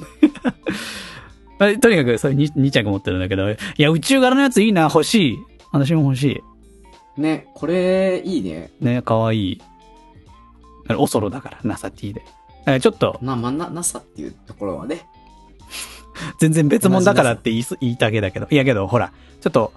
[1.60, 1.80] ない。
[1.80, 5.38] とにかく、それ 2, 2着持ってるんだけど、いや、宇宙柄のやついいな、欲しい。
[5.72, 6.44] 私も欲し
[7.22, 8.72] ね、これ、いいね。
[8.82, 8.86] い。
[8.86, 9.62] ね、かわいい。
[10.98, 12.22] オソロだから、NASA T で。
[12.22, 12.26] だ
[12.66, 15.06] からちょっと、な、まあ、な、NASA っていうところはね。
[16.40, 18.48] 全然別物だからって言いす言いたげだけど。
[18.50, 19.74] いやけど、ほら、ちょっと、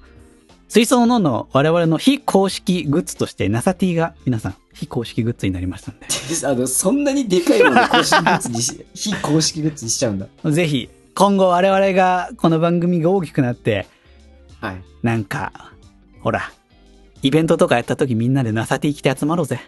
[0.69, 6.07] 水槽のの我々の非公式グッズとして NASA T が皆さん非公式グッズになりましたんで。
[6.47, 10.27] あの、そんなにでかいもの公式グッズにし、 非公式グッズにしちゃうんだ。
[10.51, 13.87] ぜひ、今後我々が、この番組が大きくなって、
[14.61, 14.83] はい。
[15.03, 15.73] なんか、
[16.21, 16.51] ほら、
[17.25, 19.59] イベントとかやった時みんなで NASA T 着て集まろうぜ。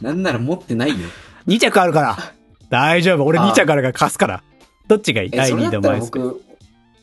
[0.00, 0.96] なんなら持ってないよ。
[1.46, 2.16] 2着あるから
[2.70, 4.42] 大丈夫俺ああ2着あるから貸すから。
[4.88, 5.30] どっちがいい？
[5.32, 6.42] え、第2それだったら度前です僕、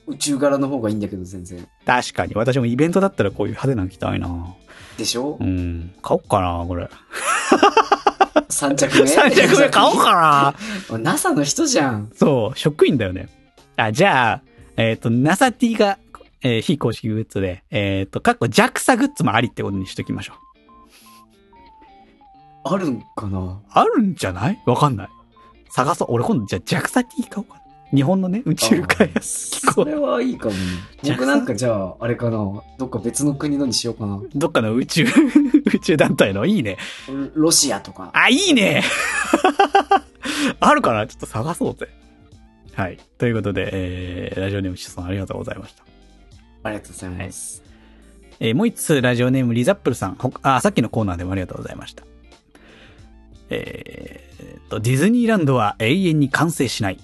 [0.07, 1.65] 宇宙柄の方がいいんだけど、全然。
[1.85, 2.33] 確かに。
[2.35, 4.53] 私もイベントだったらこういう派手なの着たいな
[4.97, 5.37] でしょ？
[5.39, 5.93] うん。
[6.01, 6.89] 買おっかなこれ。
[8.49, 10.53] ?3 着目？3着目買おうか
[10.91, 12.11] な NASA の人じゃん。
[12.13, 13.29] そう、職員だよね。
[13.77, 14.41] あ、じゃあ、
[14.75, 15.97] えっ、と、NASA T が、
[16.41, 20.37] えー非公式グッズで、えっ、と、かっこ JAXA グッズもありってことにしときましょう。
[22.63, 23.61] あるんかな？
[23.69, 24.61] あるんじゃない？
[24.65, 25.09] わかんない。
[25.71, 26.07] 探そう。
[26.11, 27.59] 俺今度じゃあ JAXA T 買おうかな。
[27.91, 29.73] 日本のね、宇宙開発機構。
[29.73, 30.59] それはいいかもね。
[31.03, 32.37] 僕なんかじゃあ、あれかな
[32.77, 34.21] どっか別の国のにしようかな。
[34.35, 35.05] どっかの宇宙、
[35.73, 36.45] 宇宙団体の？
[36.45, 36.77] いいね。
[37.33, 38.11] ロシアとか。
[38.13, 38.83] あ、いいね
[40.59, 41.07] あるかな？
[41.07, 41.87] ちょっと探そうぜ。
[42.75, 42.97] はい。
[43.17, 45.83] ということで、えー、ラジオネームシさんありがとうございました。
[46.63, 47.63] ありがとうございます。
[48.39, 50.15] えーもう一つラジオネームリザップルさん。
[50.15, 52.03] ほあ、さっきのコーナーでもありがとうございました。
[53.49, 56.99] えーえーと、ディズニーランドは永遠に完成しない。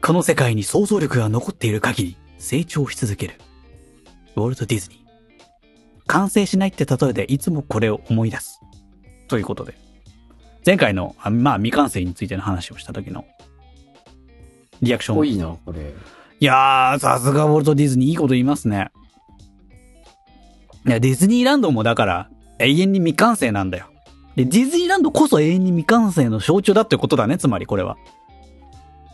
[0.00, 3.34] この世界に想像力が残っている限り成長し続ける。
[4.36, 5.00] ウォルト・ディズニー。
[6.06, 8.60] 完成しないって例えでいつもこれを思い出す。
[9.28, 9.74] ということで。
[10.64, 13.24] 前回の、あまあ未完成についての話をした時の
[14.82, 15.18] リアクション。
[15.18, 15.92] 多いな、これ。
[16.40, 18.90] いやー、さすがウォルト・ディズニーいいこと言いますね。
[20.86, 23.86] いや、ディズニーランドもだから永遠に未完成なんだよ。
[24.36, 27.98] で、ディズニーランドこそ永遠に未完成の象徴だってことだね、つまりこれは。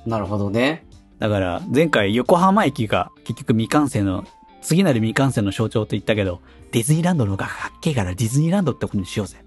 [0.07, 0.87] なるほどね。
[1.19, 4.25] だから、前回横浜駅が結局未完成の、
[4.63, 9.39] 次なる未完成の象徴と言ったけど、ディズニーランドの方がかっけえからディズニーランドってことにしようぜ。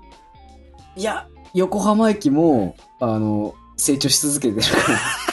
[0.97, 5.28] いや、横浜駅も、あの、成長し続けてるから。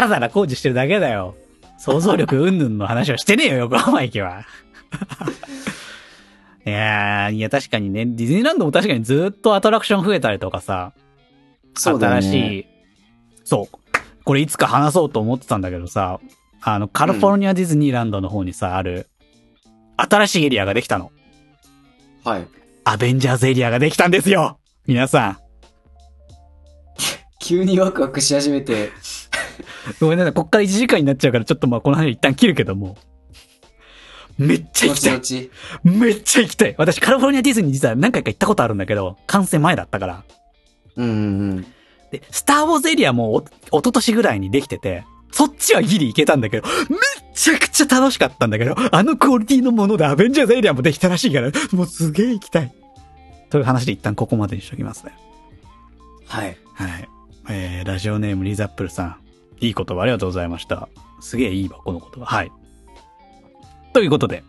[0.00, 1.34] だらだら工事してるだけだよ。
[1.78, 4.46] 想像力云々の話をしてねえよ、 横浜駅は。
[6.64, 10.92] いやー、いや確かにね、ディズニーランドも確かにずっとアトラクション増えたりとかさ、
[11.74, 12.06] そうね。
[12.06, 12.66] 新しい、
[13.44, 13.78] そう。
[14.24, 16.20] これいつか話そうと思ってたんだけどさ、
[16.62, 19.08] あの、カリフォルニアディズニーランドの方にさ、ある、
[19.96, 21.10] 新しいエリアができたの。
[22.24, 22.48] はい。
[22.84, 25.40] アベンジャーズエリアができたんですよ皆さ
[27.38, 28.90] 急にワクワクし始めて、ん。
[30.00, 32.96] ごめんなさい、こっから1時間になっちゃうから、ちょっとまあこの話一旦切るけども。
[34.38, 35.50] めっちゃ行きたい。
[35.84, 40.24] めっちゃ行きたい私カリフォルニアディズニー実は何回か行ったことあるんだけど、完成前だったから。
[40.96, 41.66] うんうんうん。
[42.10, 46.98] で、スターウォーズエリアもお、一昨年ぐらいにできてて、そっちはギリ行けたんだけど、めっ
[47.34, 52.72] ちゃくちゃ楽しかったんだけど、あのクオリティのものでアベンジャーズエリアもできたらしいから、もうすげえ行きたい。
[53.50, 55.12] という話で一旦ここまでにしときますね。
[56.26, 56.56] はい。
[56.74, 57.08] はい。
[57.48, 59.16] えー、ラジオネームリザップルさん。
[59.60, 60.88] いい言葉ありがとうございました。
[61.20, 62.24] すげえいいわ、この言葉。
[62.24, 62.52] はい。
[63.92, 64.42] ということで、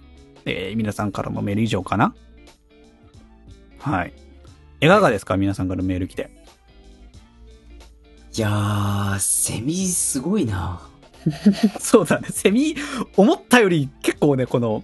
[0.45, 2.13] えー、皆さんからもメール以上かな？
[3.79, 4.13] はい。
[4.79, 5.37] いかがですか？
[5.37, 6.29] 皆さんからメール来て。
[8.35, 10.81] いやー、セミすごいな。
[11.79, 12.29] そうだね。
[12.31, 12.75] セミ、
[13.17, 14.83] 思ったより結構ね、この、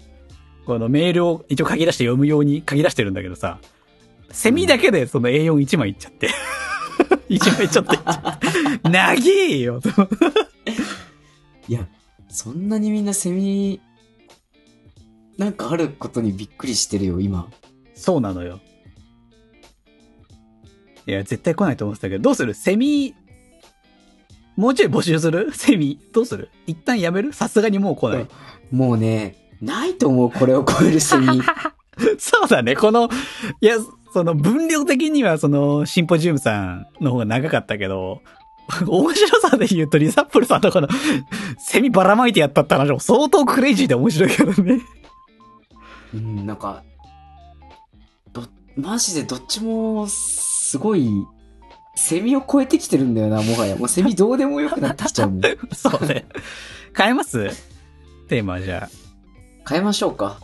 [0.65, 3.59] このメールを一応書き出して読むように書き出してるんだけどさ、
[4.31, 6.29] セミだけでその A41 枚いっちゃって。
[7.29, 8.39] 一枚ちょっと言っちゃっ
[8.81, 8.89] た。
[8.89, 9.81] 長えよ。
[11.67, 11.87] いや、
[12.29, 13.81] そんなにみんなセミ、
[15.37, 17.49] なんかあることにびっくりしてるよ、今。
[17.95, 18.59] そうなのよ。
[21.05, 22.53] いや、絶対来ないと思ってたけど、どうする？
[22.53, 23.15] セミ、
[24.55, 25.53] もうちょい募集する？
[25.53, 25.99] セミ。
[26.13, 26.49] どうする？
[26.65, 27.33] 一旦やめる？
[27.33, 28.27] さすがにもう来ない。
[28.71, 31.27] もうね、ないと思う、これを超えるセミ。
[32.19, 33.09] そうだね、この、
[33.61, 33.77] いや、
[34.17, 38.23] その分量的にはそのシンポジウムさんの方が長かったけど、
[38.87, 40.87] 面白さで言うとリサップルさんとかの
[41.59, 44.79] セミばらまいてやったって話も相当クレイジーで面白いけどね。
[46.15, 46.81] うん、なんか、
[48.33, 48.43] ど、
[48.75, 51.11] マジでどっちも、すごい、
[51.95, 53.75] セミを超えてきてるんだよな、もはや。
[53.75, 55.41] もうセミどうでもよくなってきちゃうもん。
[55.75, 56.25] そうね。
[56.97, 57.49] 変えます？
[58.29, 59.69] テーマじゃあ。
[59.69, 60.39] 変えましょうか。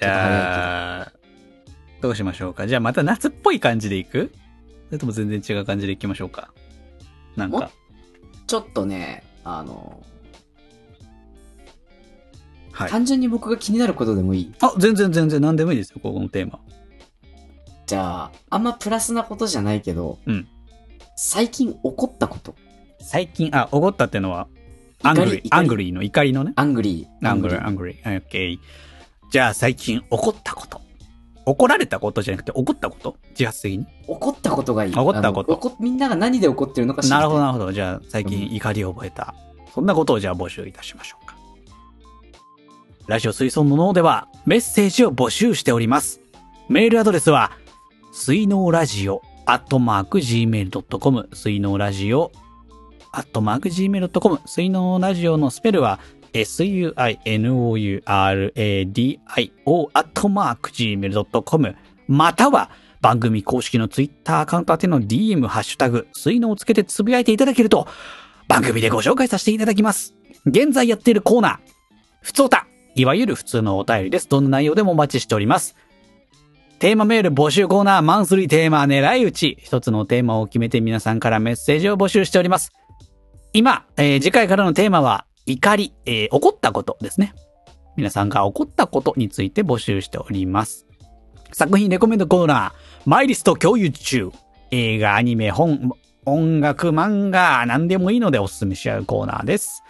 [0.00, 1.12] じゃあ、
[2.00, 2.66] どうしましょうか？
[2.66, 4.32] じゃあまた夏っぽい感じでいく？
[4.86, 6.52] それとも全然違う感じでいきましょうか？
[7.36, 7.70] なんか。
[8.46, 10.02] ちょっとね、あの、
[12.72, 12.90] はい。
[12.90, 14.54] 単純に僕が気になることでもいい？
[14.60, 16.60] あ、全然全然何でもいいですよ、ここのテーマ。
[17.86, 20.48] じゃあ、あんまプラスなことじゃないけど、うん
[21.22, 22.54] 最近起こったこと。
[22.98, 24.48] 最近、あ、怒ったってのは、
[25.02, 26.54] angry、angry の怒りのね？
[26.56, 28.16] angry。angry、angry。
[28.16, 28.58] オッケー。
[29.30, 30.80] じゃあ最近怒ったこと。
[31.46, 33.16] 怒られたことじゃなくて怒ったこと？
[33.30, 33.86] 自発的に？
[34.06, 34.94] 怒ったことがいい。
[34.94, 37.16] 怒ったことみんなが何で怒ってるのか知りたい。
[37.16, 37.72] なるほど、なるほど。
[37.72, 39.34] じゃあ最近怒りを覚えた。
[39.74, 41.36] そんなことをじゃあ募集いたしましょうか。
[43.06, 46.20] ラジオ水槽の脳ではメッセージを募集しております。
[46.68, 47.50] メールアドレスは、
[48.12, 52.30] 水脳ラジオアットマーク gmail.com 水脳ラジオ
[53.12, 55.98] アットマーク gmail.com 水脳ラジオのスペルは
[56.32, 58.30] suinouradio ア
[60.00, 61.76] ットマーク gmail.com
[62.08, 62.70] または
[63.00, 67.88] 番組公式のツイッターアカウント宛ての DM ハッシュタグ水脳をつけてつぶやいていただけると
[68.50, 70.14] 番組でご紹介させていただきます。
[70.44, 71.58] 現在やっているコーナー、
[72.20, 72.66] ふつおた、
[72.96, 74.28] いわゆる普通のお便りです。
[74.28, 75.76] どんな内容でもお待ちしております。
[76.80, 79.58] テーマメール募集コーナー、マンスリーテーマ狙い撃ち。
[79.60, 82.72] 一つのテーマを決めて皆さんからメッセージを募集しております。
[83.52, 87.34] 今、えー次回からのテーマは、怒り、えー怒ったことですね。
[87.96, 90.86] 皆さんが怒ったことについて募集しております。
[91.52, 92.72] 作品レコメンドコーナー、
[93.04, 94.30] マイリスト共有中。
[94.70, 95.92] 映画、アニメ、本、
[96.24, 99.82] 音楽、漫画、何でもいいのでおすすめし合うコーナーです。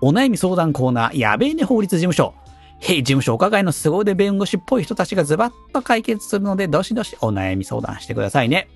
[0.00, 2.34] お悩み相談コーナー、やべえね法律事務所。
[2.80, 8.68] へい、事務所お伺いの凄腕弁護士っぽい人たちがズバッと解決するので、どしどしお悩み相談してくださいね。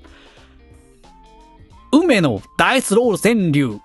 [1.93, 3.81] 運命のダイスロール川柳。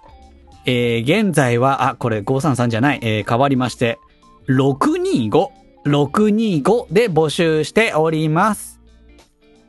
[0.65, 3.99] えー、現在は、あ、これ533じゃない、えー、変わりまして、
[4.47, 5.49] 625、
[5.85, 8.79] 625で募集しております。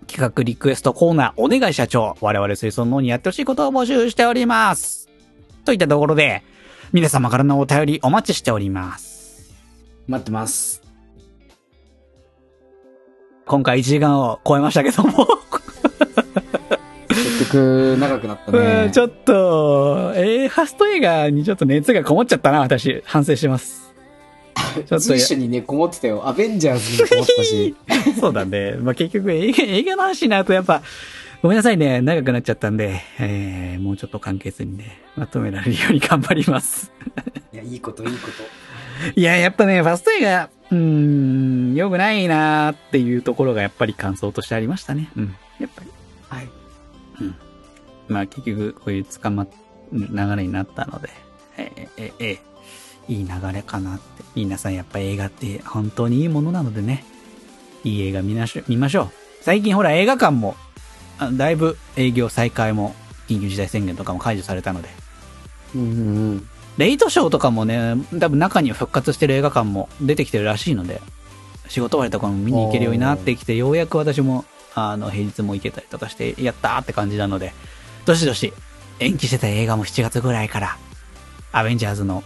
[0.06, 2.16] 企画リクエストコーナー、お願い社長。
[2.20, 5.08] 我々水槽の方にやってほしいことを募集しております。
[5.64, 6.42] といったところで、
[6.92, 9.54] 皆様からのお便りお待ちしております。
[10.06, 10.82] 待ってます。
[13.44, 15.26] 今回1時間を超えましたけども、
[17.16, 18.92] 結局、長くなったうねん。
[18.92, 23.02] ちょっと、えー、ファスト映画にちょっと熱がこもっちゃったな、私。
[23.06, 23.94] 反省してます。
[24.76, 26.26] ちょっと随所にね、こもってたよ。
[26.26, 27.74] アベンジャーズにもこもったし。
[28.20, 28.76] そうだね。
[28.80, 30.82] まあ、結局映画、映画の話になるとやっぱ、
[31.42, 32.00] ごめんなさいね。
[32.00, 36.92] 長くなっちゃったんで、えー、もうちょっと簡潔にね、まとめられるように頑張ります。
[37.52, 39.10] いや、いいこと、いいこと。
[39.14, 45.10] いや、やっぱね、ファスト映画、うーん、良くないなーっていうところがやっぱり感想としてありましたね。
[45.16, 45.36] うん。
[45.60, 45.90] やっぱり。
[46.28, 46.48] はい。
[48.08, 49.48] まあ結局、こういう捕まっ、
[49.92, 51.08] 流れになったので、
[51.56, 52.56] えーえーえー
[53.08, 54.24] いい流れかなって。
[54.34, 57.04] 皆さんやっぱ映画って本当にいいものなのでね、
[57.84, 59.10] いい映画見なしょ見ましょう。
[59.42, 60.56] 最近ほら映画館も、
[61.18, 62.94] あだいぶ営業再開も、
[63.28, 64.88] 緊急事態宣言とかも解除されたので、
[65.74, 65.90] うんうんう
[66.34, 66.48] ん。
[66.78, 71.00] レイトショーとかもね、多分中には復活してる映画館も出てきてるらしいので、
[71.68, 74.44] 仕事終わりとかも見に行けるようになってきて、ようやく私も、
[74.76, 77.52] あの、平日も行けたりとかして、やったーって感じなので、
[78.04, 78.52] どしどし、
[79.00, 80.76] 延期してた映画も7月ぐらいから、
[81.52, 82.22] アベンジャーズの、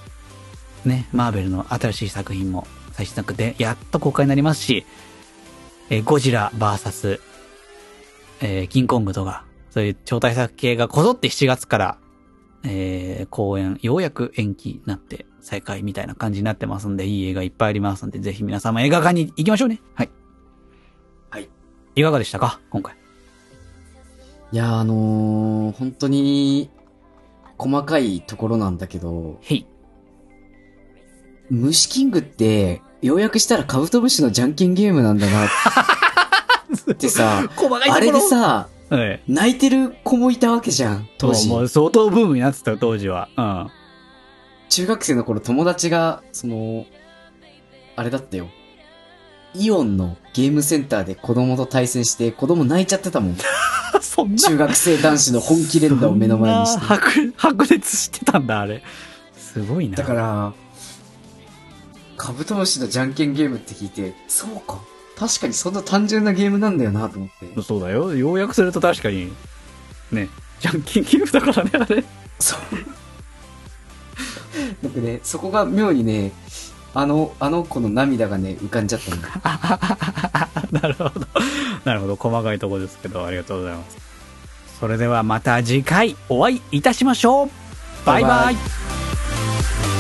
[0.85, 4.85] ね、マーベルの新しい作品も最新作で、やっと公開になりますし、
[5.89, 7.21] えゴジラ VS、
[8.41, 11.99] えーキンコングとか、そういう超大作系がこぞって7月から
[12.65, 19.81] えー、公演、ようやく延期になって再開みたいな感じになってますんで、いい映画いっぱいありますんで、ぜひ皆様映画館に行きましょうね。
[19.95, 20.11] はい。
[22.01, 22.61] いかがでしたか？
[22.71, 22.95] 今回。
[24.53, 26.71] いや、あのー、本当に、
[27.57, 29.67] 細かいところなんだけど、へい。
[31.51, 37.43] 虫キングって、ようやくしたらカブトムシのじゃんけんゲームなんだなってさ、
[37.91, 39.23] あれで、さ、はい。
[39.29, 41.49] 泣いてる子もいたわけじゃん、当時。
[41.49, 43.29] もう相当ブームになってたよ、当時は。
[43.37, 43.69] うん。
[44.69, 46.87] 中学生の頃友達が、その、
[47.97, 48.49] あれだったよ。
[49.55, 53.37] イオンのゲームセンターで子供と対戦して子供泣いちゃってたもん。
[54.01, 54.37] そんな。
[54.37, 56.81] 中学生男子の本気連打を目の前にして。
[56.81, 58.83] そんな白、白熱してたんだ、あれ。
[59.37, 59.97] すごいな。
[59.97, 60.53] だから、
[62.17, 64.79] カブトムシのじゃんけんゲームって聞いて、そうか。
[65.17, 67.63] 確かにそんな単純なゲームなんだよなと思って。
[67.63, 68.15] そうだよ。
[68.15, 69.33] 要約すると確かに、
[70.13, 70.29] ね、
[70.61, 72.05] じゃんけんゲームだからね、あれ。
[72.39, 72.61] そう。
[74.83, 76.33] なんかね、そこが妙にね、
[76.95, 79.29] あの、あの子の涙がね、浮かんじゃったんだ。
[80.83, 81.13] なるほど。
[81.85, 82.17] なるほど。
[82.17, 83.99] 細かいところですけど、ありがとうございます。
[84.81, 87.51] それではまた次回お会いいたしましょう。
[88.05, 90.00] バイバイバイバイ